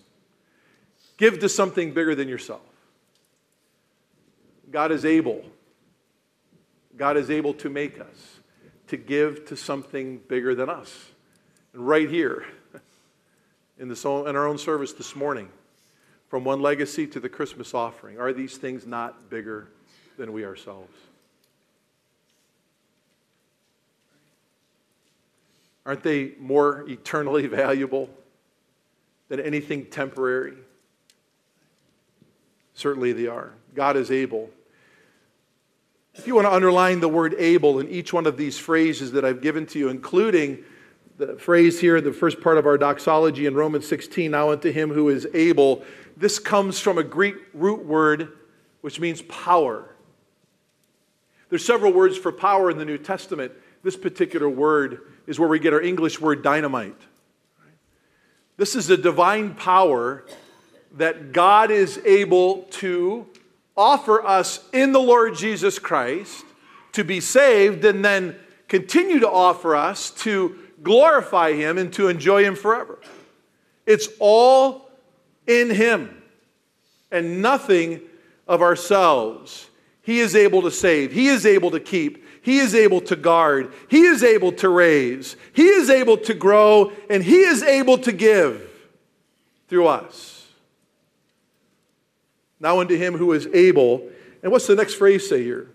Give 1.16 1.38
to 1.40 1.48
something 1.48 1.92
bigger 1.92 2.14
than 2.14 2.28
yourself. 2.28 2.62
God 4.70 4.90
is 4.90 5.04
able. 5.04 5.44
God 6.96 7.16
is 7.16 7.30
able 7.30 7.54
to 7.54 7.68
make 7.68 8.00
us 8.00 8.38
to 8.88 8.96
give 8.96 9.46
to 9.46 9.57
something 9.57 10.18
bigger 10.28 10.54
than 10.54 10.68
us. 10.68 11.11
And 11.72 11.87
right 11.87 12.09
here, 12.09 12.44
in, 13.78 13.88
this 13.88 14.04
in 14.04 14.11
our 14.11 14.46
own 14.46 14.59
service 14.59 14.92
this 14.92 15.16
morning, 15.16 15.48
from 16.28 16.44
one 16.44 16.61
legacy 16.61 17.07
to 17.07 17.20
the 17.20 17.28
Christmas 17.28 17.74
offering. 17.74 18.18
Are 18.18 18.33
these 18.33 18.57
things 18.57 18.87
not 18.87 19.30
bigger 19.30 19.68
than 20.18 20.33
we 20.33 20.44
ourselves? 20.44 20.92
Aren't 25.87 26.03
they 26.03 26.33
more 26.38 26.85
eternally 26.88 27.47
valuable 27.49 28.11
than 29.29 29.40
anything 29.40 29.87
temporary? 29.87 30.55
Certainly 32.75 33.12
they 33.12 33.27
are. 33.27 33.53
God 33.75 33.97
is 33.97 34.11
able. 34.11 34.51
If 36.14 36.27
you 36.27 36.35
want 36.35 36.47
to 36.47 36.53
underline 36.53 37.01
the 37.01 37.09
word 37.09 37.35
able 37.38 37.81
in 37.81 37.88
each 37.88 38.12
one 38.12 38.27
of 38.27 38.37
these 38.37 38.59
phrases 38.59 39.12
that 39.12 39.25
I've 39.25 39.42
given 39.42 39.66
to 39.66 39.79
you, 39.79 39.88
including 39.88 40.64
the 41.16 41.37
phrase 41.37 41.81
here, 41.81 42.01
the 42.01 42.12
first 42.12 42.40
part 42.40 42.59
of 42.59 42.66
our 42.66 42.79
doxology 42.79 43.47
in 43.47 43.55
Romans 43.55 43.87
16, 43.88 44.31
now 44.31 44.51
unto 44.51 44.70
him 44.70 44.90
who 44.90 45.09
is 45.09 45.27
able, 45.35 45.85
this 46.16 46.38
comes 46.38 46.79
from 46.79 46.99
a 46.99 47.03
Greek 47.03 47.37
root 47.53 47.85
word 47.85 48.33
which 48.81 49.01
means 49.01 49.23
power. 49.23 49.94
There's 51.49 51.64
several 51.64 51.92
words 51.92 52.18
for 52.18 52.31
power 52.31 52.70
in 52.70 52.79
the 52.79 52.85
New 52.85 52.99
Testament. 52.99 53.53
This 53.85 53.97
particular 53.99 54.49
word 54.49 55.03
is 55.27 55.38
where 55.38 55.49
we 55.49 55.59
get 55.59 55.75
our 55.75 55.81
English 55.81 56.18
word 56.18 56.42
dynamite. 56.42 56.97
This 58.57 58.75
is 58.75 58.88
a 58.88 58.97
divine 58.97 59.55
power 59.55 60.25
that 60.92 61.33
God 61.33 61.70
is 61.70 61.99
able 61.99 62.62
to 62.62 63.27
offer 63.77 64.25
us 64.25 64.66
in 64.73 64.92
the 64.92 65.01
Lord 65.01 65.37
Jesus 65.37 65.79
Christ 65.79 66.47
to 66.92 67.05
be 67.05 67.20
saved 67.20 67.85
and 67.85 68.03
then 68.03 68.37
continue 68.68 69.18
to 69.18 69.29
offer 69.29 69.77
us 69.77 70.11
to 70.23 70.59
glorify 70.83 71.53
Him 71.53 71.77
and 71.77 71.92
to 71.92 72.09
enjoy 72.09 72.42
Him 72.42 72.57
forever. 72.57 72.99
It's 73.85 74.09
all 74.18 74.90
in 75.47 75.68
Him 75.68 76.23
and 77.11 77.42
nothing 77.42 78.01
of 78.49 78.62
ourselves. 78.62 79.68
He 80.01 80.20
is 80.20 80.35
able 80.35 80.62
to 80.62 80.70
save, 80.70 81.12
He 81.12 81.29
is 81.29 81.44
able 81.44 81.73
to 81.73 81.81
keep, 81.81 82.23
He 82.44 82.59
is 82.59 82.74
able 82.74 83.00
to 83.00 83.16
guard, 83.16 83.72
He 83.88 84.02
is 84.02 84.22
able 84.22 84.52
to 84.52 84.68
raise, 84.68 85.35
He 85.54 85.66
is 85.66 85.88
able 85.88 86.18
to 86.18 86.35
grow, 86.35 86.92
and 87.09 87.24
He 87.24 87.38
is 87.38 87.62
able 87.62 87.96
to 87.98 88.12
give 88.12 88.70
through 89.68 89.87
us. 89.87 90.46
Now 92.61 92.80
unto 92.80 92.96
him 92.96 93.16
who 93.16 93.33
is 93.33 93.46
able, 93.48 94.09
and 94.42 94.52
what's 94.52 94.66
the 94.66 94.74
next 94.74 94.94
phrase 94.94 95.28
say 95.28 95.42
here? 95.42 95.70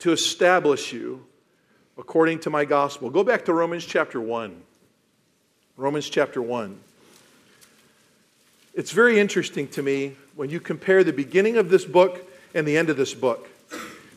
To 0.00 0.12
establish 0.12 0.92
you 0.92 1.26
according 1.98 2.40
to 2.40 2.50
my 2.50 2.64
gospel. 2.64 3.10
Go 3.10 3.24
back 3.24 3.46
to 3.46 3.54
Romans 3.54 3.84
chapter 3.84 4.20
1. 4.20 4.62
Romans 5.76 6.08
chapter 6.08 6.40
1. 6.40 6.78
It's 8.74 8.90
very 8.90 9.18
interesting 9.18 9.68
to 9.68 9.82
me 9.82 10.16
when 10.34 10.50
you 10.50 10.60
compare 10.60 11.02
the 11.02 11.12
beginning 11.12 11.56
of 11.56 11.70
this 11.70 11.86
book 11.86 12.30
and 12.54 12.68
the 12.68 12.76
end 12.76 12.90
of 12.90 12.98
this 12.98 13.14
book. 13.14 13.48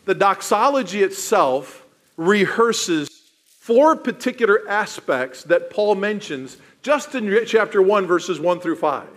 The 0.10 0.16
doxology 0.16 1.04
itself 1.04 1.86
rehearses 2.18 3.10
four 3.46 3.96
particular 3.96 4.68
aspects 4.68 5.44
that 5.44 5.70
Paul 5.70 5.94
mentions 5.94 6.58
just 6.82 7.14
in 7.14 7.46
chapter 7.46 7.80
1, 7.80 8.08
verses 8.08 8.40
1 8.40 8.60
through 8.60 8.78
5. 8.78 9.08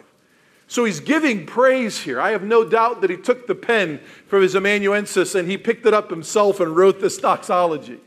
So 0.69 0.85
he's 0.85 1.01
giving 1.01 1.47
praise 1.47 2.01
here. 2.01 2.21
I 2.21 2.33
have 2.33 2.43
no 2.43 2.63
doubt 2.63 3.01
that 3.01 3.09
he 3.09 3.17
took 3.17 3.47
the 3.47 3.55
pen 3.55 4.01
from 4.27 4.43
his 4.43 4.55
amanuensis 4.55 5.35
and 5.35 5.51
he 5.51 5.57
picked 5.57 5.87
it 5.87 5.95
up 5.95 6.11
himself 6.11 6.61
and 6.61 6.77
wrote 6.77 7.01
this 7.01 7.17
doxology. 7.17 7.99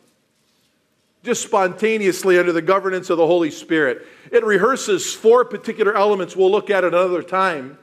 Just 1.23 1.41
spontaneously 1.41 2.37
under 2.37 2.53
the 2.53 2.61
governance 2.61 3.09
of 3.09 3.17
the 3.17 3.25
Holy 3.25 3.49
Spirit. 3.49 4.05
It 4.31 4.43
rehearses 4.43 5.11
four 5.11 5.43
particular 5.43 5.97
elements 5.97 6.35
we'll 6.35 6.51
look 6.51 6.69
at 6.69 6.83
another 6.83 7.23
time. 7.23 7.79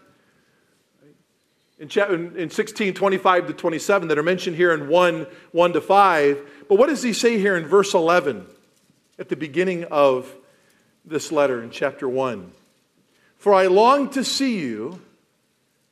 In, 1.82 2.36
in 2.36 2.48
16, 2.48 2.94
25 2.94 3.46
to 3.48 3.52
27 3.52 4.06
that 4.06 4.16
are 4.16 4.22
mentioned 4.22 4.54
here 4.54 4.72
in 4.72 4.86
1, 4.86 5.26
1 5.50 5.72
to 5.72 5.80
5. 5.80 6.50
But 6.68 6.78
what 6.78 6.88
does 6.88 7.02
he 7.02 7.12
say 7.12 7.38
here 7.38 7.56
in 7.56 7.66
verse 7.66 7.92
11 7.92 8.46
at 9.18 9.28
the 9.28 9.34
beginning 9.34 9.82
of 9.90 10.32
this 11.04 11.32
letter 11.32 11.60
in 11.60 11.70
chapter 11.70 12.08
1? 12.08 12.52
For 13.36 13.52
I 13.52 13.66
long 13.66 14.10
to 14.10 14.22
see 14.22 14.60
you, 14.60 15.00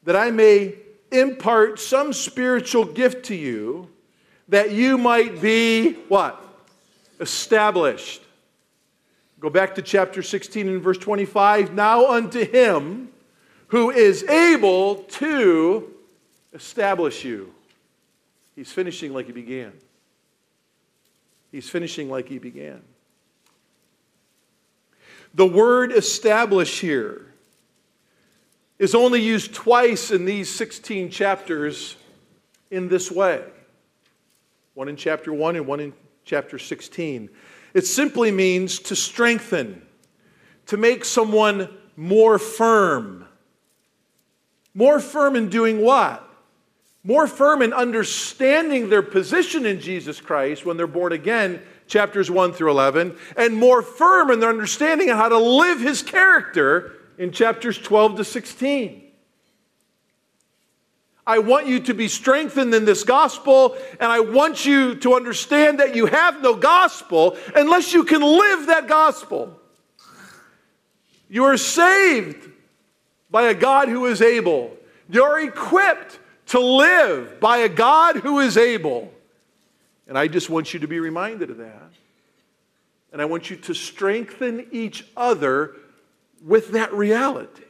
that 0.05 0.15
I 0.15 0.31
may 0.31 0.75
impart 1.11 1.81
some 1.81 2.13
spiritual 2.13 2.85
gift 2.85 3.27
to 3.27 3.35
you, 3.35 3.91
that 4.47 4.71
you 4.71 4.97
might 4.97 5.43
be 5.43 5.95
what? 6.07 6.41
Established. 7.19 8.23
Go 9.41 9.51
back 9.51 9.75
to 9.75 9.83
chapter 9.83 10.23
16 10.23 10.69
and 10.69 10.81
verse 10.81 10.99
25. 10.99 11.75
Now 11.75 12.13
unto 12.13 12.49
him 12.49 13.09
who 13.71 13.91
is 13.91 14.25
able 14.25 14.97
to 14.97 15.93
establish 16.53 17.25
you. 17.25 17.53
He's 18.57 18.73
finishing 18.73 19.13
like 19.13 19.27
he 19.27 19.33
began. 19.33 19.73
He's 21.53 21.69
finishing 21.69 22.11
like 22.11 22.29
he 22.29 22.39
began. 22.39 22.83
The 25.35 25.47
word 25.47 25.93
establish 25.93 26.81
here 26.81 27.27
is 28.79 28.95
only 28.95 29.23
used 29.23 29.55
twice 29.55 30.11
in 30.11 30.25
these 30.25 30.53
16 30.55 31.11
chapters 31.11 31.97
in 32.71 32.89
this 32.89 33.11
way 33.11 33.45
one 34.75 34.89
in 34.89 34.97
chapter 34.97 35.33
1 35.33 35.57
and 35.57 35.67
one 35.67 35.81
in 35.81 35.93
chapter 36.25 36.59
16. 36.59 37.29
It 37.75 37.87
simply 37.87 38.31
means 38.31 38.79
to 38.81 38.97
strengthen, 38.97 39.83
to 40.67 40.77
make 40.77 41.05
someone 41.05 41.69
more 41.97 42.39
firm. 42.39 43.27
More 44.75 45.01
firm 45.01 45.37
in 45.37 45.49
doing 45.49 45.83
what? 45.83 46.27
More 47.03 47.27
firm 47.27 47.63
in 47.63 47.73
understanding 47.73 48.91
their 48.91 49.03
position 49.03 49.67
in 49.67 49.81
Jesus 49.81 50.21
Christ 50.21 50.67
when 50.67 50.77
they're 50.77 50.87
born 50.87 51.13
again, 51.13 51.63
chapters 51.87 52.31
1 52.31 52.53
through 52.53 52.71
11, 52.71 53.17
and 53.37 53.57
more 53.57 53.83
firm 53.83 54.31
in 54.31 54.41
their 54.41 54.51
understanding 54.51 55.11
of 55.11 55.17
how 55.17 55.29
to 55.29 55.39
live 55.39 55.81
his 55.81 56.03
character 56.03 56.93
in 57.19 57.33
chapters 57.33 57.79
12 57.79 58.17
to 58.19 58.25
16. 58.25 59.03
I 61.27 61.39
want 61.39 61.67
you 61.67 61.81
to 61.81 61.95
be 61.95 62.09
strengthened 62.09 62.75
in 62.75 62.85
this 62.85 63.05
gospel, 63.05 63.77
and 64.01 64.11
I 64.11 64.21
want 64.21 64.67
you 64.67 64.97
to 64.97 65.15
understand 65.15 65.81
that 65.81 65.95
you 65.95 66.07
have 66.07 66.43
no 66.43 66.57
gospel 66.57 67.37
unless 67.55 67.93
you 67.93 68.05
can 68.05 68.21
live 68.21 68.67
that 68.67 68.89
gospel. 68.89 69.59
You 71.29 71.45
are 71.45 71.57
saved 71.57 72.51
by 73.31 73.45
a 73.45 73.55
God 73.55 73.89
who 73.89 74.07
is 74.07 74.21
able. 74.21 74.77
You're 75.09 75.41
equipped 75.41 76.19
to 76.47 76.61
live 76.61 77.41
by 77.41 77.59
a 77.59 77.69
God 77.69 78.17
who 78.17 78.41
is 78.41 78.57
able. 78.57 79.13
And 80.09 80.19
I 80.19 80.27
just 80.27 80.51
want 80.51 80.75
you 80.75 80.81
to 80.81 80.89
be 80.89 80.99
reminded 80.99 81.51
of 81.51 81.59
that. 81.59 81.91
And 83.13 83.23
I 83.23 83.25
want 83.25 83.51
you 83.51 83.57
to 83.57 83.75
strengthen 83.75 84.67
each 84.73 85.05
other 85.17 85.77
with 86.45 86.73
that 86.73 86.93
reality. 86.93 87.63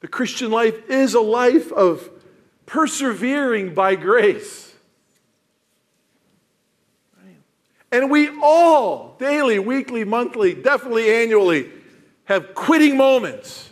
The 0.00 0.08
Christian 0.08 0.50
life 0.50 0.90
is 0.90 1.14
a 1.14 1.20
life 1.20 1.72
of 1.72 2.10
persevering 2.66 3.74
by 3.74 3.94
grace. 3.94 4.74
And 7.92 8.10
we 8.10 8.30
all, 8.40 9.16
daily, 9.18 9.58
weekly, 9.58 10.02
monthly, 10.02 10.54
definitely 10.54 11.14
annually, 11.14 11.70
have 12.32 12.54
quitting 12.54 12.96
moments. 12.96 13.70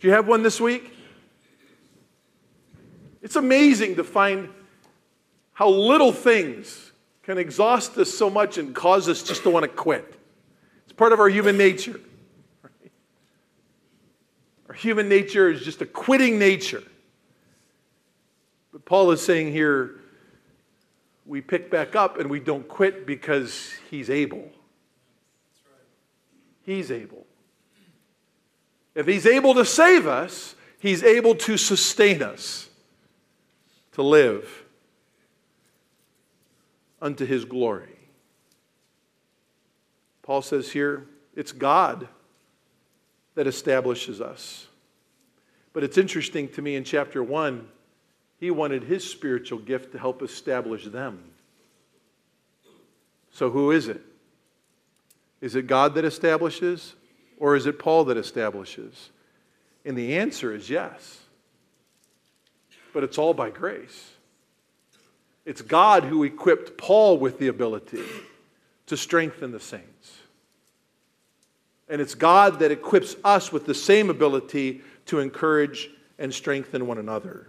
Do 0.00 0.08
you 0.08 0.14
have 0.14 0.28
one 0.28 0.42
this 0.42 0.60
week? 0.60 0.92
It's 3.22 3.36
amazing 3.36 3.96
to 3.96 4.04
find 4.04 4.48
how 5.52 5.68
little 5.68 6.12
things 6.12 6.92
can 7.22 7.38
exhaust 7.38 7.96
us 7.98 8.12
so 8.12 8.30
much 8.30 8.58
and 8.58 8.74
cause 8.74 9.08
us 9.08 9.22
just 9.22 9.42
to 9.42 9.50
want 9.50 9.64
to 9.64 9.68
quit. 9.68 10.14
It's 10.84 10.92
part 10.92 11.12
of 11.12 11.18
our 11.18 11.28
human 11.28 11.56
nature. 11.56 11.98
Right? 12.62 12.92
Our 14.68 14.74
human 14.74 15.08
nature 15.08 15.50
is 15.50 15.62
just 15.62 15.82
a 15.82 15.86
quitting 15.86 16.38
nature. 16.38 16.84
But 18.70 18.84
Paul 18.84 19.10
is 19.10 19.24
saying 19.24 19.50
here, 19.50 19.98
we 21.24 21.40
pick 21.40 21.70
back 21.70 21.96
up 21.96 22.20
and 22.20 22.30
we 22.30 22.38
don't 22.38 22.68
quit 22.68 23.06
because 23.06 23.72
he's 23.90 24.10
able. 24.10 24.50
He's 26.66 26.90
able. 26.90 27.24
If 28.96 29.06
he's 29.06 29.24
able 29.24 29.54
to 29.54 29.64
save 29.64 30.06
us, 30.06 30.56
he's 30.80 31.04
able 31.04 31.36
to 31.36 31.56
sustain 31.56 32.22
us 32.22 32.68
to 33.92 34.02
live 34.02 34.64
unto 37.00 37.24
his 37.24 37.44
glory. 37.44 37.96
Paul 40.22 40.42
says 40.42 40.72
here, 40.72 41.06
it's 41.36 41.52
God 41.52 42.08
that 43.36 43.46
establishes 43.46 44.20
us. 44.20 44.66
But 45.72 45.84
it's 45.84 45.98
interesting 45.98 46.48
to 46.48 46.62
me 46.62 46.74
in 46.74 46.82
chapter 46.82 47.22
1, 47.22 47.68
he 48.40 48.50
wanted 48.50 48.82
his 48.82 49.08
spiritual 49.08 49.60
gift 49.60 49.92
to 49.92 49.98
help 49.98 50.20
establish 50.20 50.84
them. 50.86 51.22
So 53.30 53.50
who 53.50 53.70
is 53.70 53.86
it? 53.86 54.02
Is 55.40 55.54
it 55.54 55.66
God 55.66 55.94
that 55.94 56.04
establishes, 56.04 56.94
or 57.38 57.56
is 57.56 57.66
it 57.66 57.78
Paul 57.78 58.04
that 58.06 58.16
establishes? 58.16 59.10
And 59.84 59.96
the 59.96 60.16
answer 60.16 60.54
is 60.54 60.68
yes. 60.68 61.20
But 62.92 63.04
it's 63.04 63.18
all 63.18 63.34
by 63.34 63.50
grace. 63.50 64.12
It's 65.44 65.62
God 65.62 66.04
who 66.04 66.24
equipped 66.24 66.76
Paul 66.76 67.18
with 67.18 67.38
the 67.38 67.48
ability 67.48 68.02
to 68.86 68.96
strengthen 68.96 69.52
the 69.52 69.60
saints. 69.60 70.16
And 71.88 72.00
it's 72.00 72.14
God 72.16 72.58
that 72.58 72.72
equips 72.72 73.14
us 73.22 73.52
with 73.52 73.66
the 73.66 73.74
same 73.74 74.10
ability 74.10 74.80
to 75.06 75.20
encourage 75.20 75.90
and 76.18 76.34
strengthen 76.34 76.86
one 76.86 76.98
another. 76.98 77.46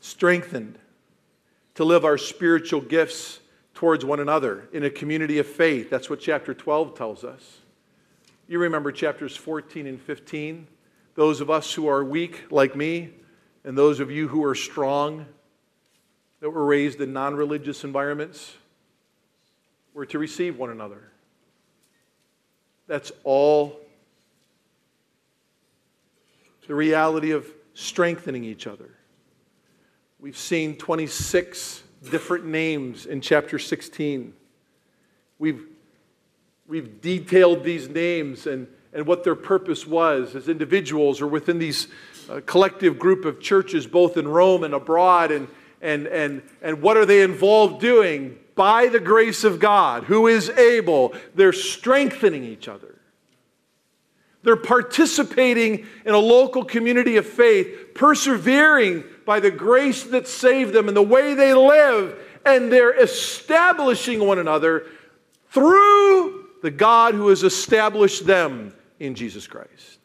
Strengthened 0.00 0.78
to 1.78 1.84
live 1.84 2.04
our 2.04 2.18
spiritual 2.18 2.80
gifts 2.80 3.38
towards 3.72 4.04
one 4.04 4.18
another 4.18 4.68
in 4.72 4.82
a 4.82 4.90
community 4.90 5.38
of 5.38 5.46
faith. 5.46 5.88
That's 5.88 6.10
what 6.10 6.18
chapter 6.18 6.52
12 6.52 6.96
tells 6.98 7.22
us. 7.22 7.58
You 8.48 8.58
remember 8.58 8.90
chapters 8.90 9.36
14 9.36 9.86
and 9.86 10.02
15? 10.02 10.66
Those 11.14 11.40
of 11.40 11.50
us 11.50 11.72
who 11.72 11.86
are 11.86 12.02
weak, 12.02 12.50
like 12.50 12.74
me, 12.74 13.10
and 13.62 13.78
those 13.78 14.00
of 14.00 14.10
you 14.10 14.26
who 14.26 14.42
are 14.42 14.56
strong, 14.56 15.24
that 16.40 16.50
were 16.50 16.64
raised 16.64 17.00
in 17.00 17.12
non 17.12 17.36
religious 17.36 17.84
environments, 17.84 18.54
were 19.94 20.06
to 20.06 20.18
receive 20.18 20.58
one 20.58 20.70
another. 20.70 21.12
That's 22.88 23.12
all 23.22 23.78
the 26.66 26.74
reality 26.74 27.30
of 27.30 27.46
strengthening 27.74 28.42
each 28.42 28.66
other. 28.66 28.97
We've 30.20 30.36
seen 30.36 30.74
26 30.74 31.80
different 32.10 32.44
names 32.44 33.06
in 33.06 33.20
chapter 33.20 33.56
16. 33.56 34.34
We've, 35.38 35.64
we've 36.66 37.00
detailed 37.00 37.62
these 37.62 37.88
names 37.88 38.48
and, 38.48 38.66
and 38.92 39.06
what 39.06 39.22
their 39.22 39.36
purpose 39.36 39.86
was 39.86 40.34
as 40.34 40.48
individuals 40.48 41.20
or 41.20 41.28
within 41.28 41.60
these 41.60 41.86
uh, 42.28 42.40
collective 42.46 42.98
group 42.98 43.24
of 43.24 43.40
churches, 43.40 43.86
both 43.86 44.16
in 44.16 44.26
Rome 44.26 44.64
and 44.64 44.74
abroad, 44.74 45.30
and, 45.30 45.46
and, 45.80 46.08
and, 46.08 46.42
and 46.62 46.82
what 46.82 46.96
are 46.96 47.06
they 47.06 47.22
involved 47.22 47.80
doing? 47.80 48.40
By 48.56 48.88
the 48.88 48.98
grace 48.98 49.44
of 49.44 49.60
God, 49.60 50.02
who 50.02 50.26
is 50.26 50.50
able, 50.50 51.14
they're 51.36 51.52
strengthening 51.52 52.42
each 52.42 52.66
other. 52.66 52.98
They're 54.42 54.56
participating 54.56 55.86
in 56.04 56.14
a 56.14 56.18
local 56.18 56.64
community 56.64 57.18
of 57.18 57.26
faith, 57.26 57.90
persevering 57.94 59.04
by 59.28 59.40
the 59.40 59.50
grace 59.50 60.04
that 60.04 60.26
saved 60.26 60.72
them 60.72 60.88
and 60.88 60.96
the 60.96 61.02
way 61.02 61.34
they 61.34 61.52
live, 61.52 62.18
and 62.46 62.72
they're 62.72 62.98
establishing 62.98 64.26
one 64.26 64.38
another 64.38 64.86
through 65.50 66.46
the 66.62 66.70
God 66.70 67.12
who 67.12 67.28
has 67.28 67.42
established 67.42 68.24
them 68.24 68.72
in 68.98 69.14
Jesus 69.14 69.46
Christ. 69.46 69.98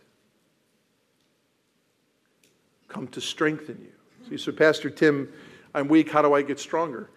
Come 2.90 3.08
to 3.08 3.22
strengthen 3.22 3.88
you. 4.30 4.38
So 4.38 4.52
Pastor 4.52 4.90
Tim, 4.90 5.32
I'm 5.74 5.88
weak. 5.88 6.12
How 6.12 6.22
do 6.22 6.34
I 6.34 6.42
get 6.42 6.60
stronger? 6.60 7.10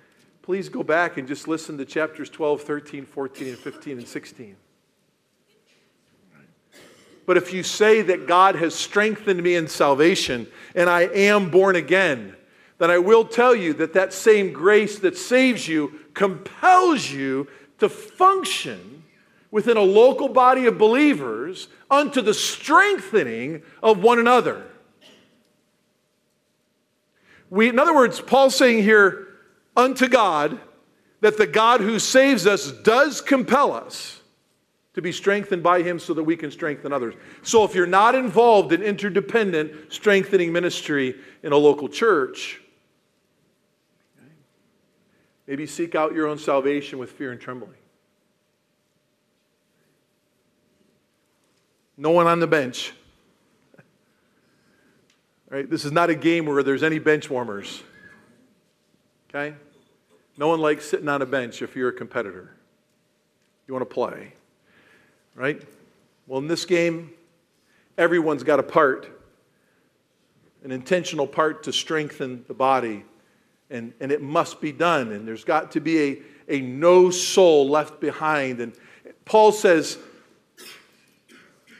Please 0.43 0.69
go 0.69 0.85
back 0.85 1.17
and 1.17 1.27
just 1.27 1.49
listen 1.49 1.77
to 1.79 1.85
chapters 1.85 2.31
12, 2.31 2.63
13, 2.63 3.05
14, 3.05 3.49
and 3.49 3.59
15, 3.59 3.99
and 3.99 4.07
16. 4.07 4.57
But 7.27 7.37
if 7.37 7.53
you 7.53 7.65
say 7.65 8.03
that 8.03 8.29
God 8.29 8.55
has 8.55 8.75
strengthened 8.75 9.43
me 9.43 9.57
in 9.57 9.67
salvation 9.67 10.47
and 10.75 10.89
I 10.89 11.03
am 11.03 11.51
born 11.51 11.75
again, 11.75 12.37
then 12.79 12.91
I 12.91 12.99
will 12.99 13.25
tell 13.25 13.55
you 13.55 13.73
that 13.75 13.95
that 13.95 14.13
same 14.13 14.53
grace 14.53 15.01
that 15.01 15.17
saves 15.17 15.67
you 15.67 16.01
compels 16.15 17.11
you 17.11 17.49
to 17.79 17.89
function 17.89 19.03
within 19.51 19.77
a 19.77 19.83
local 19.83 20.29
body 20.29 20.67
of 20.67 20.79
believers 20.79 21.69
unto 21.91 22.21
the 22.21 22.35
strengthening 22.35 23.63
of 23.83 24.03
one 24.03 24.19
another. 24.19 24.65
We, 27.51 27.69
in 27.69 27.79
other 27.79 27.95
words, 27.95 28.21
Paul's 28.21 28.57
saying 28.57 28.83
here, 28.83 29.29
unto 29.77 30.09
God, 30.09 30.61
that 31.21 31.39
the 31.39 31.47
God 31.47 31.81
who 31.81 31.99
saves 31.99 32.47
us 32.47 32.71
does 32.71 33.21
compel 33.21 33.73
us 33.73 34.16
to 34.97 35.03
be 35.03 35.13
strengthened 35.13 35.63
by 35.63 35.83
Him 35.83 35.99
so 35.99 36.15
that 36.15 36.25
we 36.25 36.37
can 36.37 36.51
strengthen 36.51 36.91
others. 36.91 37.15
So 37.43 37.65
if 37.65 37.75
you're 37.75 37.87
not 37.87 38.15
involved 38.15 38.73
in 38.73 38.83
interdependent 38.83 39.93
strengthening 39.93 40.55
ministry 40.55 41.17
in 41.43 41.53
a 41.53 41.57
local 41.57 41.87
church, 41.87 42.63
maybe 45.47 45.67
seek 45.67 45.95
out 45.95 46.15
your 46.15 46.27
own 46.27 46.39
salvation 46.39 46.99
with 46.99 47.13
fear 47.13 47.31
and 47.31 47.39
trembling. 47.39 47.77
No 51.99 52.11
one 52.11 52.27
on 52.27 52.41
the 52.41 52.47
bench. 52.47 52.95
Right? 55.51 55.69
This 55.69 55.85
is 55.85 55.93
not 55.93 56.09
a 56.09 56.15
game 56.15 56.47
where 56.47 56.63
there's 56.63 56.83
any 56.83 56.99
bench 56.99 57.29
warmers. 57.29 57.83
Okay? 59.29 59.55
No 60.39 60.49
one 60.49 60.61
likes 60.61 60.89
sitting 60.89 61.09
on 61.09 61.21
a 61.21 61.27
bench 61.27 61.61
if 61.61 61.77
you're 61.77 61.91
a 61.91 61.93
competitor. 61.93 62.57
You 63.69 63.75
want 63.75 63.87
to 63.87 63.95
play 63.95 64.33
right? 65.37 65.63
Well, 66.27 66.41
in 66.41 66.49
this 66.49 66.65
game, 66.65 67.11
everyone's 67.99 68.43
got 68.43 68.59
a 68.59 68.63
part, 68.63 69.07
an 70.65 70.73
intentional 70.73 71.27
part 71.27 71.65
to 71.65 71.73
strengthen 71.73 72.45
the 72.49 72.55
body, 72.55 73.05
and, 73.71 73.93
and 74.01 74.11
it 74.11 74.23
must 74.23 74.61
be 74.61 74.73
done. 74.73 75.13
And 75.13 75.29
there's 75.29 75.45
got 75.45 75.73
to 75.73 75.81
be 75.81 76.03
a, 76.03 76.23
a 76.49 76.61
no 76.63 77.11
soul 77.11 77.69
left 77.69 78.01
behind. 78.01 78.61
And 78.61 78.73
Paul 79.25 79.53
says 79.53 79.99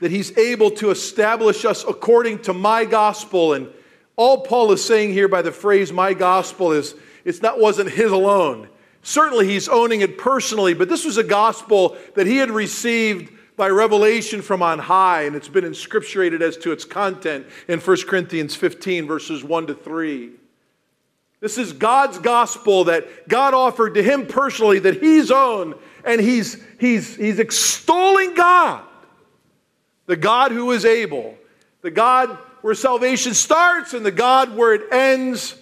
that 0.01 0.11
he's 0.11 0.37
able 0.37 0.71
to 0.73 0.91
establish 0.91 1.65
us 1.65 1.83
according 1.89 2.43
to 2.43 2.53
my 2.53 2.85
gospel. 2.85 3.55
And 3.55 3.69
all 4.17 4.43
Paul 4.43 4.71
is 4.73 4.85
saying 4.85 5.13
here 5.13 5.29
by 5.29 5.41
the 5.43 5.53
phrase 5.53 5.93
my 5.93 6.13
gospel 6.13 6.73
is 6.73 6.95
it's 7.25 7.41
not 7.41 7.59
wasn't 7.59 7.91
his 7.91 8.13
alone. 8.13 8.69
Certainly 9.03 9.47
he's 9.47 9.69
owning 9.69 10.01
it 10.01 10.19
personally, 10.19 10.75
but 10.75 10.89
this 10.89 11.05
was 11.05 11.17
a 11.17 11.25
gospel 11.25 11.97
that 12.17 12.27
he 12.27 12.37
had 12.37 12.51
received 12.51 13.33
by 13.57 13.69
revelation 13.69 14.43
from 14.43 14.63
on 14.63 14.79
high, 14.79 15.23
and 15.23 15.35
it's 15.35 15.49
been 15.49 15.65
inscripturated 15.65 16.43
as 16.43 16.57
to 16.59 16.73
its 16.73 16.85
content 16.85 17.47
in 17.69 17.81
1 17.81 17.97
Corinthians 18.07 18.55
15, 18.55 19.07
verses 19.07 19.43
1 19.43 19.69
to 19.69 19.75
3. 19.75 20.31
This 21.41 21.59
is 21.59 21.73
God's 21.73 22.19
gospel 22.19 22.85
that 22.85 23.29
God 23.29 23.55
offered 23.55 23.95
to 23.95 24.03
him 24.03 24.27
personally, 24.27 24.79
that 24.81 25.03
he's 25.03 25.31
owned, 25.31 25.75
and 26.05 26.21
he's, 26.21 26.63
he's, 26.79 27.17
he's 27.17 27.39
extolling 27.39 28.35
God, 28.35 28.85
the 30.07 30.17
God 30.17 30.53
who 30.53 30.71
is 30.73 30.85
able, 30.85 31.37
the 31.83 31.91
God 31.91 32.39
where 32.63 32.75
salvation 32.75 33.33
starts 33.35 33.95
and 33.95 34.05
the 34.05 34.11
God 34.11 34.57
where 34.57 34.75
it 34.75 34.93
ends. 34.93 35.57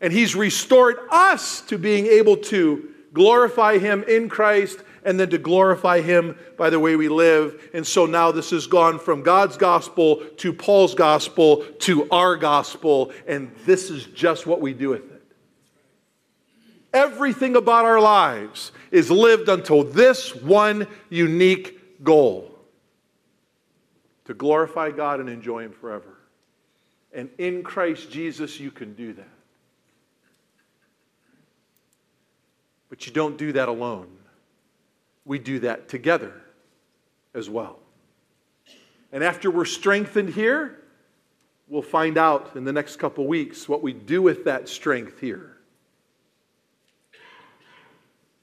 And 0.00 0.12
he's 0.12 0.34
restored 0.34 0.96
us 1.10 1.60
to 1.62 1.76
being 1.76 2.06
able 2.06 2.38
to 2.38 2.89
glorify 3.12 3.78
him 3.78 4.04
in 4.04 4.28
Christ 4.28 4.80
and 5.04 5.18
then 5.18 5.30
to 5.30 5.38
glorify 5.38 6.00
Him 6.00 6.36
by 6.56 6.70
the 6.70 6.78
way 6.78 6.96
we 6.96 7.08
live. 7.08 7.70
And 7.74 7.86
so 7.86 8.06
now 8.06 8.32
this 8.32 8.50
has 8.50 8.66
gone 8.66 8.98
from 8.98 9.22
God's 9.22 9.56
gospel 9.56 10.16
to 10.38 10.52
Paul's 10.52 10.94
gospel 10.94 11.64
to 11.80 12.08
our 12.10 12.36
gospel, 12.36 13.12
and 13.26 13.54
this 13.64 13.90
is 13.90 14.04
just 14.06 14.46
what 14.46 14.60
we 14.60 14.72
do 14.72 14.90
with 14.90 15.10
it. 15.12 15.22
Everything 16.92 17.54
about 17.56 17.84
our 17.84 18.00
lives 18.00 18.72
is 18.90 19.10
lived 19.10 19.48
until 19.48 19.84
this 19.84 20.34
one 20.34 20.88
unique 21.08 22.02
goal 22.02 22.58
to 24.24 24.34
glorify 24.34 24.90
God 24.90 25.20
and 25.20 25.28
enjoy 25.28 25.64
Him 25.64 25.72
forever. 25.72 26.18
And 27.12 27.30
in 27.38 27.62
Christ 27.62 28.10
Jesus, 28.10 28.60
you 28.60 28.70
can 28.70 28.94
do 28.94 29.12
that. 29.14 29.28
But 32.90 33.06
you 33.06 33.12
don't 33.12 33.38
do 33.38 33.52
that 33.52 33.70
alone 33.70 34.18
we 35.24 35.38
do 35.38 35.60
that 35.60 35.88
together 35.88 36.32
as 37.34 37.48
well. 37.48 37.78
And 39.12 39.22
after 39.22 39.50
we're 39.50 39.64
strengthened 39.64 40.30
here, 40.30 40.82
we'll 41.68 41.82
find 41.82 42.16
out 42.18 42.56
in 42.56 42.64
the 42.64 42.72
next 42.72 42.96
couple 42.96 43.26
weeks 43.26 43.68
what 43.68 43.80
we 43.80 43.92
do 43.92 44.22
with 44.22 44.44
that 44.44 44.68
strength 44.68 45.20
here. 45.20 45.56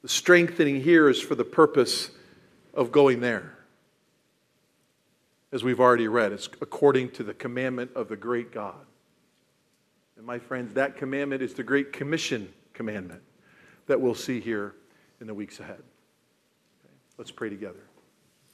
The 0.01 0.07
strengthening 0.07 0.81
here 0.81 1.09
is 1.09 1.19
for 1.19 1.35
the 1.35 1.43
purpose 1.43 2.11
of 2.73 2.91
going 2.91 3.19
there. 3.19 3.57
As 5.51 5.63
we've 5.63 5.79
already 5.79 6.07
read, 6.07 6.31
it's 6.31 6.47
according 6.61 7.11
to 7.11 7.23
the 7.23 7.33
commandment 7.33 7.91
of 7.95 8.07
the 8.07 8.15
great 8.15 8.53
God. 8.53 8.85
And 10.15 10.25
my 10.25 10.39
friends, 10.39 10.73
that 10.75 10.95
commandment 10.97 11.41
is 11.41 11.53
the 11.53 11.63
Great 11.63 11.91
Commission 11.91 12.53
commandment 12.73 13.21
that 13.87 13.99
we'll 13.99 14.15
see 14.15 14.39
here 14.39 14.75
in 15.19 15.27
the 15.27 15.33
weeks 15.33 15.59
ahead. 15.59 15.81
Let's 17.17 17.31
pray 17.31 17.49
together. 17.49 17.86